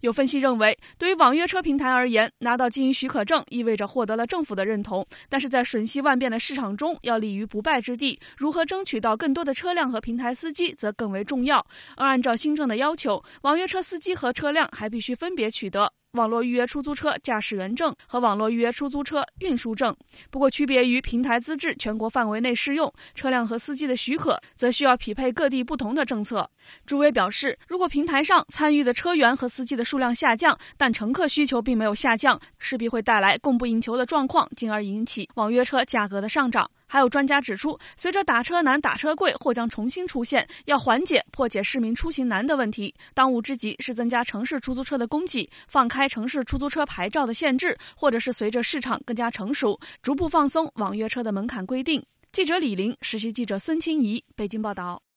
[0.00, 5.06] 有分析认为，对于网约车平台而言，拿到经营许可证意味着获得了政府的认同。
[5.28, 11.64] 但是在瞬息万变的市场中，要立于不败之地，如何争取到更多的车辆和平台司机则更为重要。
[11.96, 15.92] 而按照新政的要求，网约车司机和车辆还必须分别取得。
[16.12, 19.96] 网络预约出租车驾驶员证和网络预约出租车运输证，
[20.28, 26.50] 不过区别于平台资质全国范围内适用，车辆和司机的许可则需要匹配各地不同的政策。
[26.84, 36.68] 朱威表示，如果平台上参与的车源和司机的数量下降，但乘客需求并没有下降，势必会带来供不应求的状况，进而引起网约车价格的上涨。
[36.90, 52.04] 还有专家指出，随着打车难、打车贵或将重新出现，要缓解、破解市民出行难的问题，当务之急是增加城市出租车的供给，放开城市出租车牌照的限制，或者是随着市场更加成熟，逐步放松网约车的门槛规定。
[52.32, 55.09] 记者李玲，实习记者孙清怡，北京报道。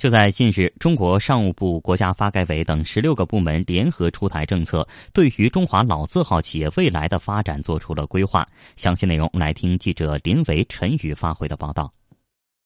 [0.00, 8.48] 就在近日，中国商务部、国家发改委等十六个部门联合出台政策，对于中华老字号企业未来的发展做出了规划。
[8.76, 11.92] 详细内容来听记者林维、陈宇发回的报道。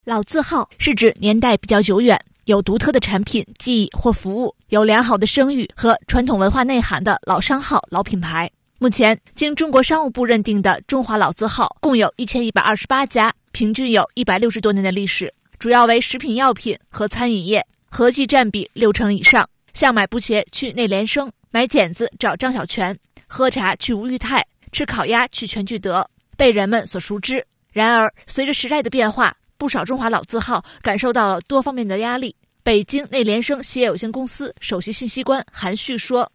[0.05, 8.49] 老字号是指年代比较久远、有独特的产品、技艺或服务、有良好的声誉和传统文化内涵的老商号、老品牌。
[8.79, 15.35] 目前，经中国商务部认定的中华老字号共有一千一百二十八家，平均有一百六十多年的历史。
[15.65, 19.49] 主要为食品药品和餐饮业，合计占比六成以上。
[19.73, 22.95] 像买布鞋去内联升，买剪子找张小泉，
[23.27, 26.07] 喝茶去吴裕泰，吃烤鸭去全聚德，
[26.37, 27.43] 被人们所熟知。
[27.73, 32.37] 然而，随着时代的变化，不少中华老字号感受到了多方面的压力。
[32.63, 36.31] 北京内联升鞋业有限公司首席信息官韩旭说。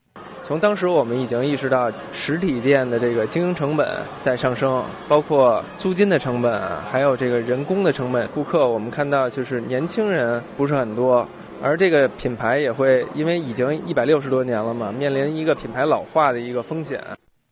[0.50, 3.88] 从当时我们已经意识到实体店的这个经营成本
[4.24, 6.60] 在上升，包括租金的成本，
[6.92, 8.28] 还有这个人工的成本。
[8.30, 11.30] 顾客我们看到就是年轻人不是很多，
[11.62, 17.00] 而这个品牌也会因为已经一百六十多年了嘛，面临一个品牌老化的一个风险。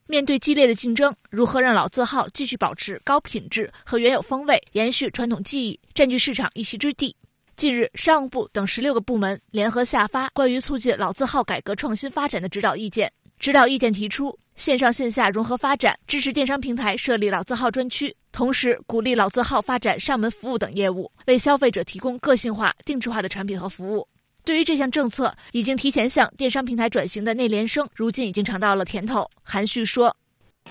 [0.07, 7.15] 面对激烈的竞争，如何让老字号继续保持高品质和原有风味，延续传统技艺，占据市场一席之地？
[7.57, 13.11] 近日，商务部等十六个部门联合下发关于促进老字号改革创新发展的指导意见。
[13.39, 24.07] 指导意见提出，线上线下融合发展，支持电商平台设立老字号专区，同时鼓励老字号发展上门服务等业务，为消费者提供个性化、定制化的产品和服务。
[24.45, 29.27] 对于这项政策，已经提前向电商平台转型的内联升，如今已经尝到了甜头。
[29.41, 30.15] 韩旭说。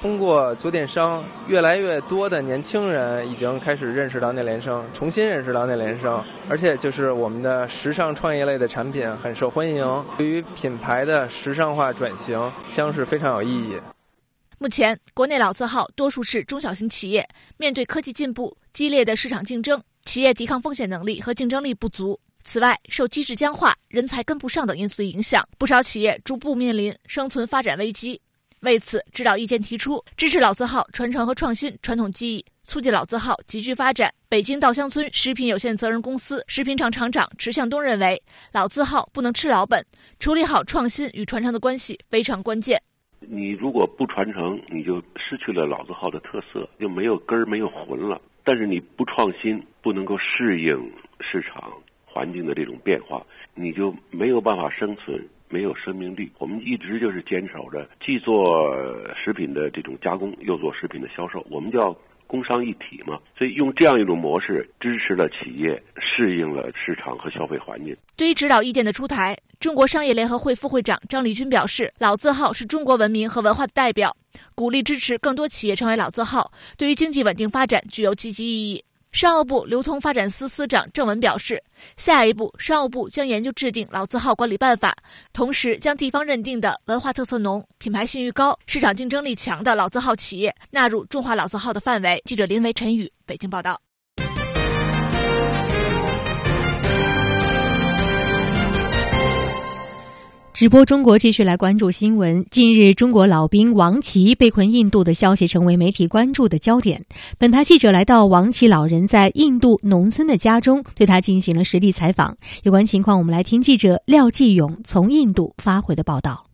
[0.03, 13.81] 通过做电商，越来越多的年轻人已经开始认识到内联升，重新认识到内联升，而且就是我们的时尚创业类的产品很受欢迎，对于品牌的时尚化转型将是非常有意义。
[14.59, 17.27] 目前，国内老字号多数是中小型企业，
[17.57, 22.21] 面对科技进步、激烈的市场竞争，企业抵抗风险能力和竞争力不足。
[22.45, 28.21] 此外，受机制僵化、人才跟不上等因素的影响，不少企业逐步面临生存发展危机。
[28.61, 34.13] 为此，指导意见提出支持老字号传承和创新传统技艺，促进老字号集聚发展。
[34.29, 38.21] 北京稻香村食品有限责任公司食品厂厂长池向东认为，
[38.53, 39.85] 老字号不能吃老本，
[40.19, 42.81] 处理好创新与传承的关系非常关键。
[43.21, 48.21] 你如果不传承，你就失去了老字号的特色，就没有根儿、没有魂了。
[48.43, 51.73] 但是你不创新，不能够适应市场
[52.05, 55.25] 环境的这种变化，你就没有办法生存。
[55.49, 58.75] 没有生命力，我们一直就是坚守着，既做
[59.15, 63.19] 食品的这种加工，又做食品的销售，我们叫工商一体嘛。
[63.39, 67.97] 所以用这样一种模式，支持了企业适应了市场和消费环境。
[68.17, 74.15] 对于指导意见的出台，中国商业联合会副会长张立军表示：“老字号是中国文明和文化的代表，
[74.55, 78.85] 鼓励支持更多企业成为老字号，对于经济稳定发展具有积极意义。”
[79.17, 81.65] 商务部流通发展司司长郑文表示，
[81.97, 84.95] 下一步商务部将研究制定老字号管理办法，
[85.33, 92.21] 同时将地方认定的文化特色浓、品牌信誉高、市场竞争力强的老字号企业纳入中华老字号的范围。
[92.27, 93.86] 记者林维、陈宇，北京报道。
[100.59, 102.43] 直播中国继续来关注新闻。
[102.51, 107.05] 近日，中国老兵王琦被困印度的消息成为媒体关注的焦点。
[107.37, 112.35] 本台记者来到王琦老人在印度农村的家中，对他进行了实地采访。
[112.63, 116.46] 有关情况，我们来听记者廖继勇从印度发回的报道。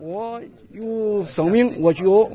[0.00, 0.40] 我
[0.72, 2.30] 有生命，我就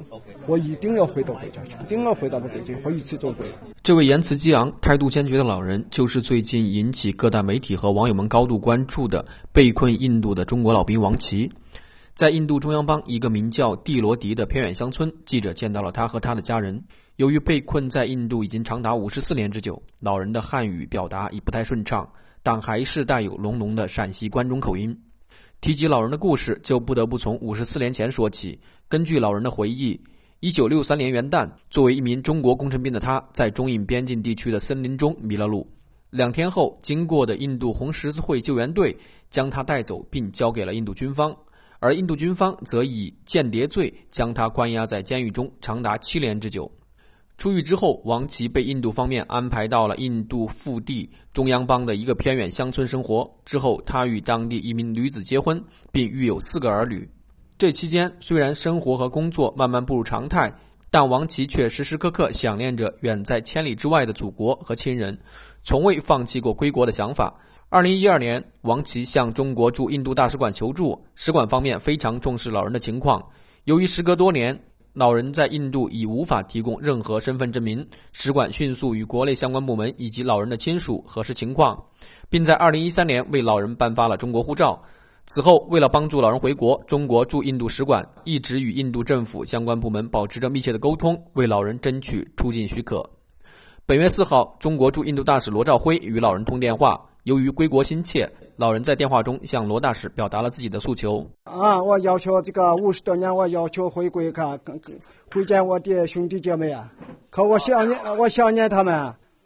[0.46, 3.46] 我一定要回到国家去，一定要回到北京，和一起走过。
[3.82, 11.52] 这位言辞激昂、态度坚决的老人，就是最近引起各大媒体和网友们高度关注的被困印度的中国老兵王琦。
[12.16, 16.80] 在印度中央邦一个名叫蒂罗迪的偏远乡村，记者见到了他和他的家人。
[17.18, 22.08] 由于被困在印度已经长达五十四年之久，老人的汉语表达已不太顺畅，
[22.42, 24.96] 但还是带有浓浓的陕西关中口音。
[25.64, 28.60] 提及老人的故事，就不得不从五十四年前说起。
[28.90, 29.98] 根据老人的回忆，
[30.42, 35.66] 一九六三年元旦，作为一名中国工程兵的他，在中印边境地区的森林中迷了路。
[36.10, 38.94] 两天后，经过的印度红十字会救援队
[39.30, 41.34] 将他带走，并交给了印度军方，
[41.80, 46.70] 而印度军方则以间谍罪将他关押在监狱中，长达七年之久。
[47.38, 53.30] 出狱之后，王琦被印度方面安排到了印度腹地中央邦的一个偏远乡村生活。
[53.44, 55.62] 之后，他与当地一名女子结婚，
[55.92, 57.10] 并育有四个儿女。
[57.58, 60.54] 这期间，虽然生活和工作慢慢步入常态，
[60.90, 65.18] 但王琦却时时刻刻想念着远在千里之外的祖国和亲人，
[65.64, 67.34] 从未放弃过归国的想法。
[67.70, 73.24] 二零一二年，王琦向中国驻印度大使馆求助，使馆方面非常重视老人的情况。
[73.64, 74.58] 由于时隔多年，
[74.94, 81.84] 老人在印度已无法提供任何身份证明，使馆迅速与国内相关部门以及老人的亲属核实情况，
[82.30, 84.80] 并在二零一三年为老人颁发了中国护照。
[85.26, 93.04] 此后，为了帮助老人回国，中国驻印度使馆一直与印度政府相关部门保持着密切的沟通，为老人争取出境许可。
[93.88, 97.04] 本月四号，中国驻印度大使罗兆辉与老人通电话。
[97.24, 101.26] 由于归国心切，老人在电话中向罗大使表达了自己的诉求。
[101.46, 104.60] 啊，我要求这个五十多年，我要求回归，看
[105.34, 106.92] 会见我的兄弟姐妹啊！
[107.30, 108.94] 可我想念，我想念他们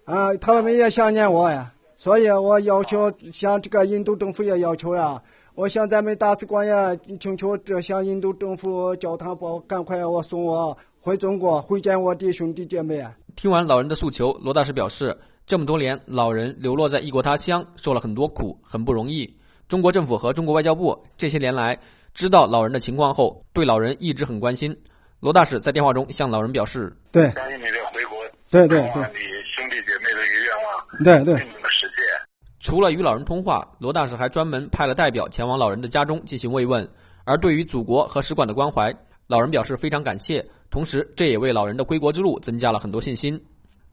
[0.05, 1.71] 啊，他们也想念我呀。
[1.97, 5.21] 所以我要求向这个印度政府也要求呀，
[5.53, 13.15] 我向咱们大使馆也请求，这向印度政府叫他帮赶快我送我回中国，会见我的兄弟姐妹啊。
[13.35, 15.15] 听完老人的诉求，罗大使表示。
[15.47, 19.33] 这么多年，老人流落在异国他乡，受了很多苦，很不容易。
[19.69, 21.79] 中国政府和中国外交部这些年来
[22.13, 24.77] 知道老人的情况后，对老人一直很关心。
[25.21, 28.17] 罗大使在电话中向老人表示：“对，相信你的回国，
[28.51, 29.19] 对对对，你
[29.55, 32.03] 兄弟姐妹的一个愿望，对对，能实现。”
[32.59, 36.85] 除了与老人通话，罗大使还专门派了代表前往老人的家中进行慰问。
[37.23, 38.93] 而对于祖国和使馆的关怀，
[39.27, 43.41] 老人表示非常感谢，同时这也为老人的归国之路增加了很多信心。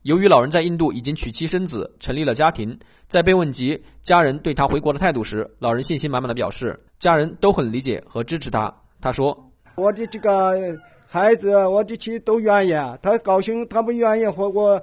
[0.04, 2.78] 由于老人在印度已经娶妻生子，成立了家庭，
[3.08, 8.70] 在被问及家人对他回国的态度时，老人信心满满的表示，家人都很理解和支持他。
[9.00, 9.34] 他说
[9.76, 14.78] ：“我的这个孩子，我的妻都愿意，他高兴，他们愿意回国，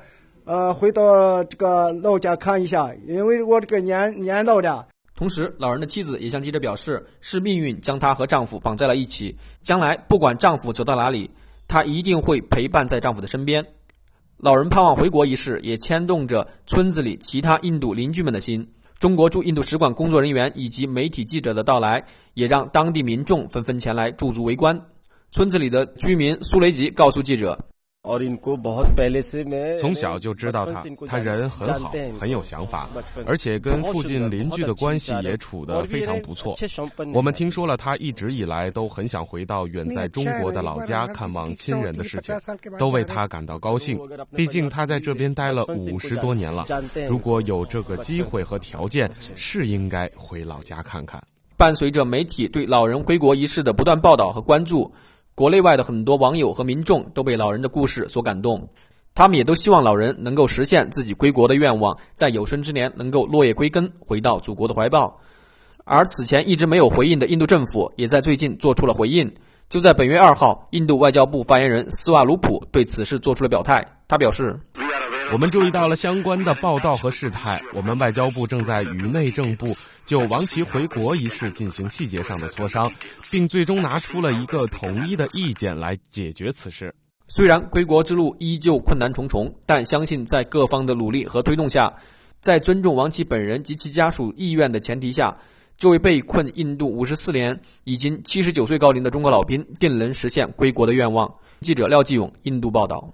[0.45, 11.29] 呃，回到这个老家看一下，因为我这个年年老了。”同时，老人的妻子也向记者表示，是命运将她和丈夫绑在了一起，将来不管丈夫走到哪里，
[11.67, 13.63] 她一定会陪伴在丈夫的身边。
[14.43, 18.67] 老人盼望回国一事也牵动着村子里其他印度邻居们的心。
[18.97, 24.81] 中国驻印度使馆工作人员以及媒体记者的到来，也让当地民众纷纷前来驻足围观。
[25.29, 27.55] 村子里的居民苏雷吉告诉记者。
[29.79, 32.89] 从小就知道他，他人很好，很有想法，
[33.27, 36.55] 而且跟附近邻居的关系也处得非常不错。
[37.13, 42.35] 我们听说了他一直以来都很想回到远在中国的老家看望亲人的事情，
[42.79, 43.99] 都为他感到高兴。
[44.35, 46.65] 毕竟他在这边待了五十多年了，
[47.07, 51.21] 如果有这个机会和条件，是应该回老家看看。
[51.55, 54.91] 伴随着媒体对老人归国一事的不断报道和关注。
[55.41, 58.69] 国内外的很多网友和民众都被老人的故事所感动，
[59.15, 65.19] 他们也都希望老人能够实现自己归国的愿望，在有生之年能够落叶归根，回到祖国的怀抱。
[65.83, 69.33] 而此前一直没有回应的印度政府，也在最近做出了回应。
[69.71, 74.59] 就在本月二号，印度外交部发言人斯瓦鲁普对此事做出了表态，他表示。
[75.31, 79.65] 我们注意到了相关的报道和事态，我们外交部正在与内政部
[80.05, 82.91] 就王琦回国一事进行细节上的磋商，
[83.31, 86.93] 并最终拿出了一个统一的意见来解决此事。
[87.29, 91.93] 虽然归国之路依旧困难重重，但相信在各方的努力和推动下，
[92.41, 95.33] 在尊重王琦本人及其家属意愿的前提下，
[95.81, 101.27] 这位被困印度五十四年、已经七十九岁高龄的中国老兵定能实现归国的愿望。
[101.61, 103.11] 记者廖继勇，印度报道。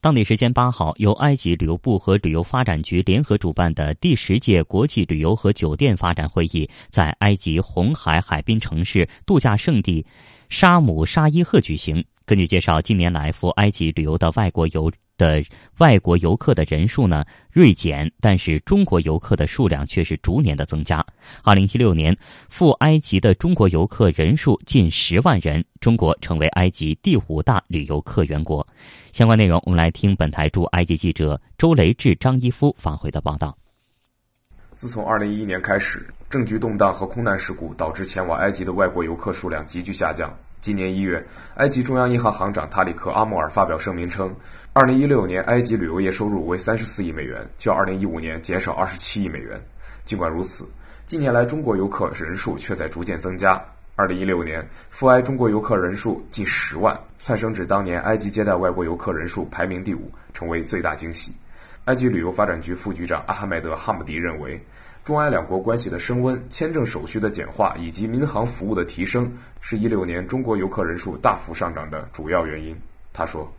[0.00, 10.06] 当地时间八号，由埃及旅游部和旅游发展局联合主办的第十届国际旅游和酒店发展会议在埃及红海海滨城市度假胜地
[10.48, 12.04] 沙姆沙伊赫举行。
[12.26, 14.90] 根据介绍，近年来赴埃及旅游的外国游。
[15.18, 15.44] 的
[15.78, 21.04] 外国游客的人数呢锐减，但是中国游客的数量却是逐年的增加。
[21.44, 22.16] 二零一六年
[22.48, 28.66] 赴埃及的中国游客人数近十万人，中国成为埃及第五大旅游客源国。
[29.12, 33.56] 相关内容，我们来听本台驻埃及记者周雷志、张一夫发回的报道。
[34.74, 40.34] 自从二零一一年开始，政局动荡和空难事故导致前往埃及的外国游客数量急剧下降。
[40.62, 41.20] 今年一月，
[41.56, 44.32] 埃及中央银行行长塔里克·阿穆尔发表声明称，
[44.72, 49.60] 二零一六年埃及旅游业收入为三十四亿美元，较二零一五年减少二十七亿美元。
[50.04, 50.64] 尽管如此，
[51.04, 53.60] 近年来中国游客人数却在逐渐增加。
[53.96, 61.32] 二零一六年赴埃中国游客人数近十万，窜升至当年埃及接待外国游客人数排名第五，成为最大惊喜。
[61.86, 64.64] 埃及旅游发展局副局长阿哈迈德·哈姆迪认为。
[65.04, 69.30] 中埃两国关系的升温、签证手续的简化以及民航服务的提升，
[69.60, 72.76] 是一六年中国游客人数大幅上涨的主要原因。
[73.12, 73.52] 他说：“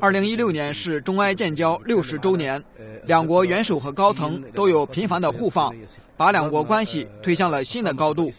[0.00, 2.62] 二零一六年是中埃建交六十周年，
[3.04, 5.74] 两国元首和高层都有频繁的互访，
[6.16, 8.32] 把两国关系推向了新的高度。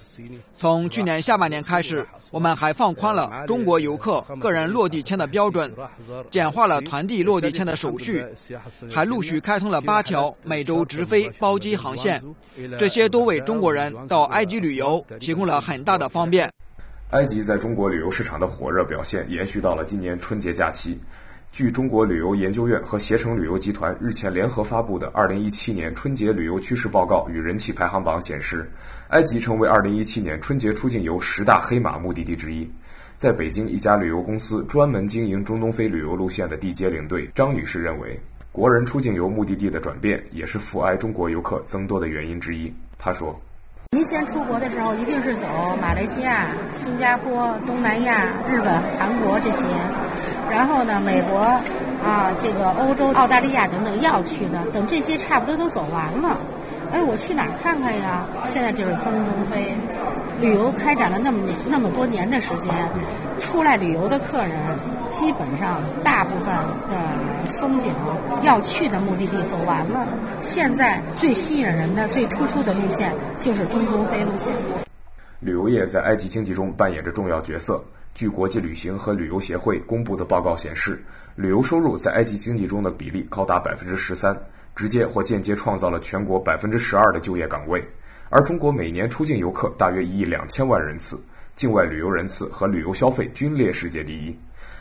[0.57, 5.71] 从去年下半年开始，我们还放宽了中国游客个人落地签的标准，
[6.31, 8.25] 简化了团地落地签的手续，
[8.91, 12.23] 还陆续开通了八条每周直飞包机航线，
[12.79, 16.51] 这些都为中国人到埃及旅游提供了很大的方便。
[17.11, 20.99] 埃及在中国旅游市场的火热表现延续到了今年春节假期。
[21.53, 28.69] 据中国旅游研究院和携程旅游集团日前联合发布的《二零一七年春节旅游趋势报告与人气排行榜》显示，
[29.07, 32.69] 埃及成为二零一七年春节出境游十大黑马目的地之一。
[33.15, 38.19] 在北京一家旅游公司专门经营中东非旅游路线的地接领队张女士认为，
[38.51, 42.71] 国人出境游目的地的转变也是赴埃中国游客增多的原因之一。
[42.97, 43.33] 她说。
[43.91, 45.47] 您先出国的时候，一定是走
[45.81, 49.63] 马来西亚、新加坡、东南亚、日本、韩国这些，
[50.51, 51.39] 然后呢，美国
[52.05, 56.37] 啊，这个欧洲、澳大利亚等等要去的，等这些差不多都走完了。
[56.91, 58.25] 哎，我去哪儿看看呀？
[58.45, 59.73] 现在就是中东非，
[60.41, 62.73] 旅游开展了那么年那么多年的时间，
[63.39, 64.51] 出来旅游的客人，
[65.11, 66.53] 基本上大部分
[66.89, 66.95] 的
[67.59, 67.91] 风景
[68.43, 70.07] 要去的目的地走完了。
[70.41, 74.53] 现在最吸引人的、最突出的路线就是中东飞路线。
[75.39, 77.83] 旅游业在埃及经济中扮演着重要角色。
[78.15, 81.03] 据国际旅行和旅游协会公布的报告显示，
[81.35, 84.35] 旅游收入在埃及经济中的比例高达百分之十三。
[84.75, 87.83] 直接或间接创造了全国百分之十二的就业岗位，
[88.29, 91.19] 而中国每年出境游客大约一亿两千万人次，
[91.55, 94.37] 境外旅游人次和旅游消费均列世界第一。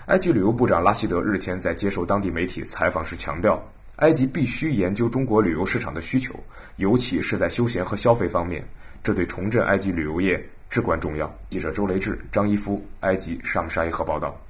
[0.06, 3.60] 埃及旅游部长拉希德日前在接受当地媒体采访时强调，
[3.96, 6.32] 埃及必须研究中国旅游市场的需求，
[6.76, 8.64] 尤其是在休闲和消费方面，
[9.02, 10.40] 这对重振埃及旅游业
[10.70, 11.28] 至关重要。
[11.50, 14.40] 记者周雷志、张一夫，埃及沙姆沙伊河报道。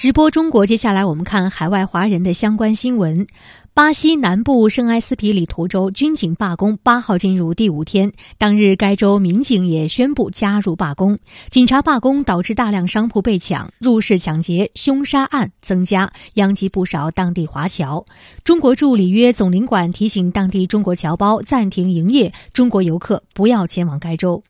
[0.00, 3.26] 直播中国，接下来我们看海外华人的相关新闻。
[3.74, 11.18] 巴西南部圣埃斯皮里图州军警罢工八号进入第五天，当日该州民警也宣布加入罢工。
[11.50, 18.02] 警察罢工导致大量商铺被抢，入室抢劫、凶杀案增加，殃及不少当地华侨。
[18.42, 24.42] 中国驻里约总领馆提醒当地中国侨胞暂停营业，中国游客不要前往该州。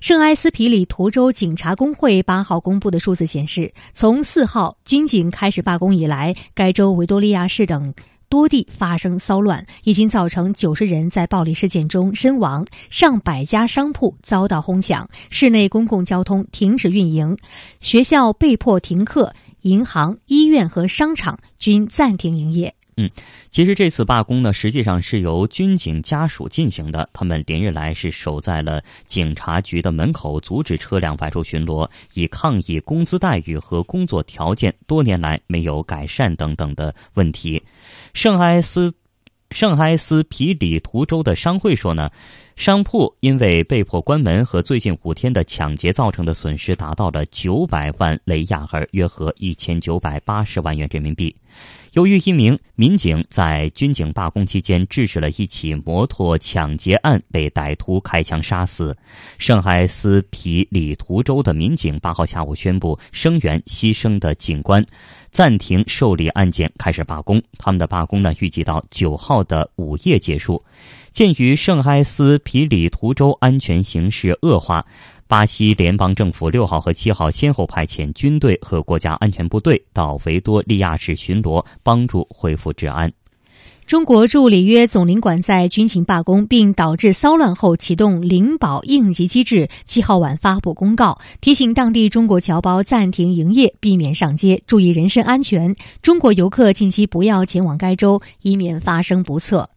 [0.00, 7.94] 圣埃斯皮里图州警察工会八号公布的数字显示，从四号军警开始罢工以来，该州维多利亚市等
[8.28, 17.36] 多地发生骚乱，已经造成九十人在暴力事件中身亡，上百家商铺遭到哄抢，市内公共交通停止运营，
[17.80, 22.74] 学校被迫停课，银行、医院和商场均暂停营业。
[23.00, 23.08] 嗯，
[23.48, 27.08] 其实这次罢工呢，实际上是由军警家属进行的。
[27.12, 37.62] 他们连日来是守在了警察局的门口，阻止车辆外出巡逻，以抗议工资待遇和工作条件多年来没有改善等等的问题。
[38.14, 38.92] 圣埃斯
[39.50, 42.10] 圣埃斯皮里图州的商会说呢，
[42.56, 51.32] 商铺因为被迫关门和最近五天的抢劫造成的损失达到了九百万雷亚尔，约合一千九百八十万元人民币。
[51.92, 58.96] 由于一名民警在军警罢工期间制止了一起摩托抢劫案，被歹徒开枪杀死。
[59.38, 64.84] 圣海斯皮里图州的民警八号下午宣布声援牺牲的警官，
[65.30, 67.42] 暂停受理案件，开始罢工。
[67.56, 70.62] 他们的罢工呢，预计到九号的午夜结束。
[71.10, 74.84] 鉴于圣埃斯皮里图州安全形势恶化。
[75.28, 83.12] 巴西联邦政府六号和七号先后派遣军队和国家安全部队到维多利亚市巡逻，帮助恢复治安。
[83.84, 89.68] 中国驻里约总领馆在军情罢工并导致骚乱后，启动领保应急机制。
[89.84, 95.76] 七号晚发布公告，提醒当地中国侨胞暂停营业，避免上街，注意人身安全。
[96.00, 99.68] 中国游客近期不要前往该州，以免发生不测。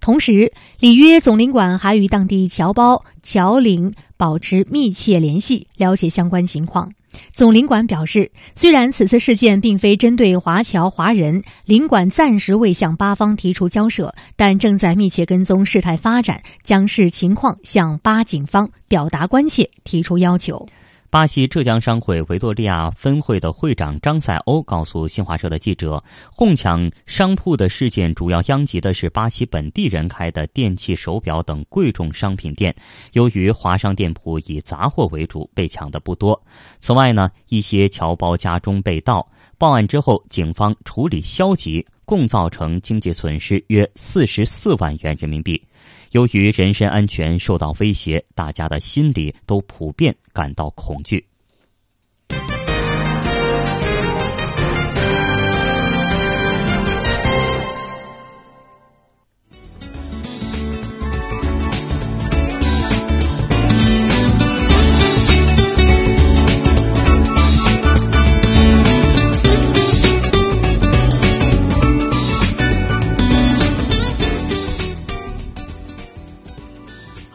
[0.00, 6.92] 同时，里约总领馆还与当地侨胞、侨领保持密切联系，了解相关情况。
[7.32, 20.68] 总领馆表示，虽然此次事件并非针对华侨华人，领馆暂时未向巴方提出交涉，但正在密切跟踪事态发展，将视情况向巴警方表达关切，提出要求。
[21.10, 32.74] 巴西浙江商会维多利亚分会的会长张赛欧告诉新华社的记者，哄抢商铺的事件主要殃及的是巴西本地人开的电器、手表等贵重商品店。
[33.14, 36.38] 由于华商店铺以杂货为主，被抢的不多。
[36.78, 45.64] 此外呢，一些侨胞家中被盗，报案之后，警方处理消极，共造成经济损失约四十四万元人民币。
[46.12, 51.27] 由于人身安全受到威胁，大家的心里都普遍感到恐惧。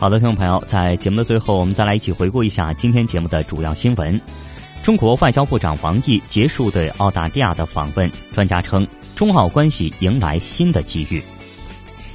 [0.03, 4.19] 好的，听众朋友，在节目的最后，我们再来一起回顾一下今天节目的主要新闻。
[4.83, 8.85] 中国外交部长王毅结束对澳大利亚的访问，专家称
[9.15, 11.23] 中澳关系迎来新的机遇。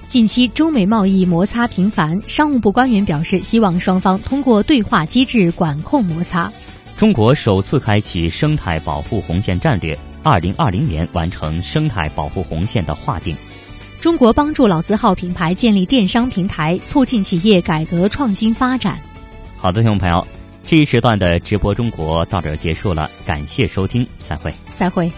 [0.07, 6.53] 近期中美贸易摩擦频繁，商务部官员表示，希望双方通过对话机制管控摩擦。
[6.99, 13.35] 中国首次开启生态保护红线战略，二零二零年完成生态保护红线的划定。
[14.01, 18.99] 中国帮助老字号品牌建立电商平台，促进企业改革创新发展。
[19.57, 20.25] 好的，听众朋友，
[20.65, 25.11] 这一时段的直播中国到这儿结束了，感谢收听，再会，再会。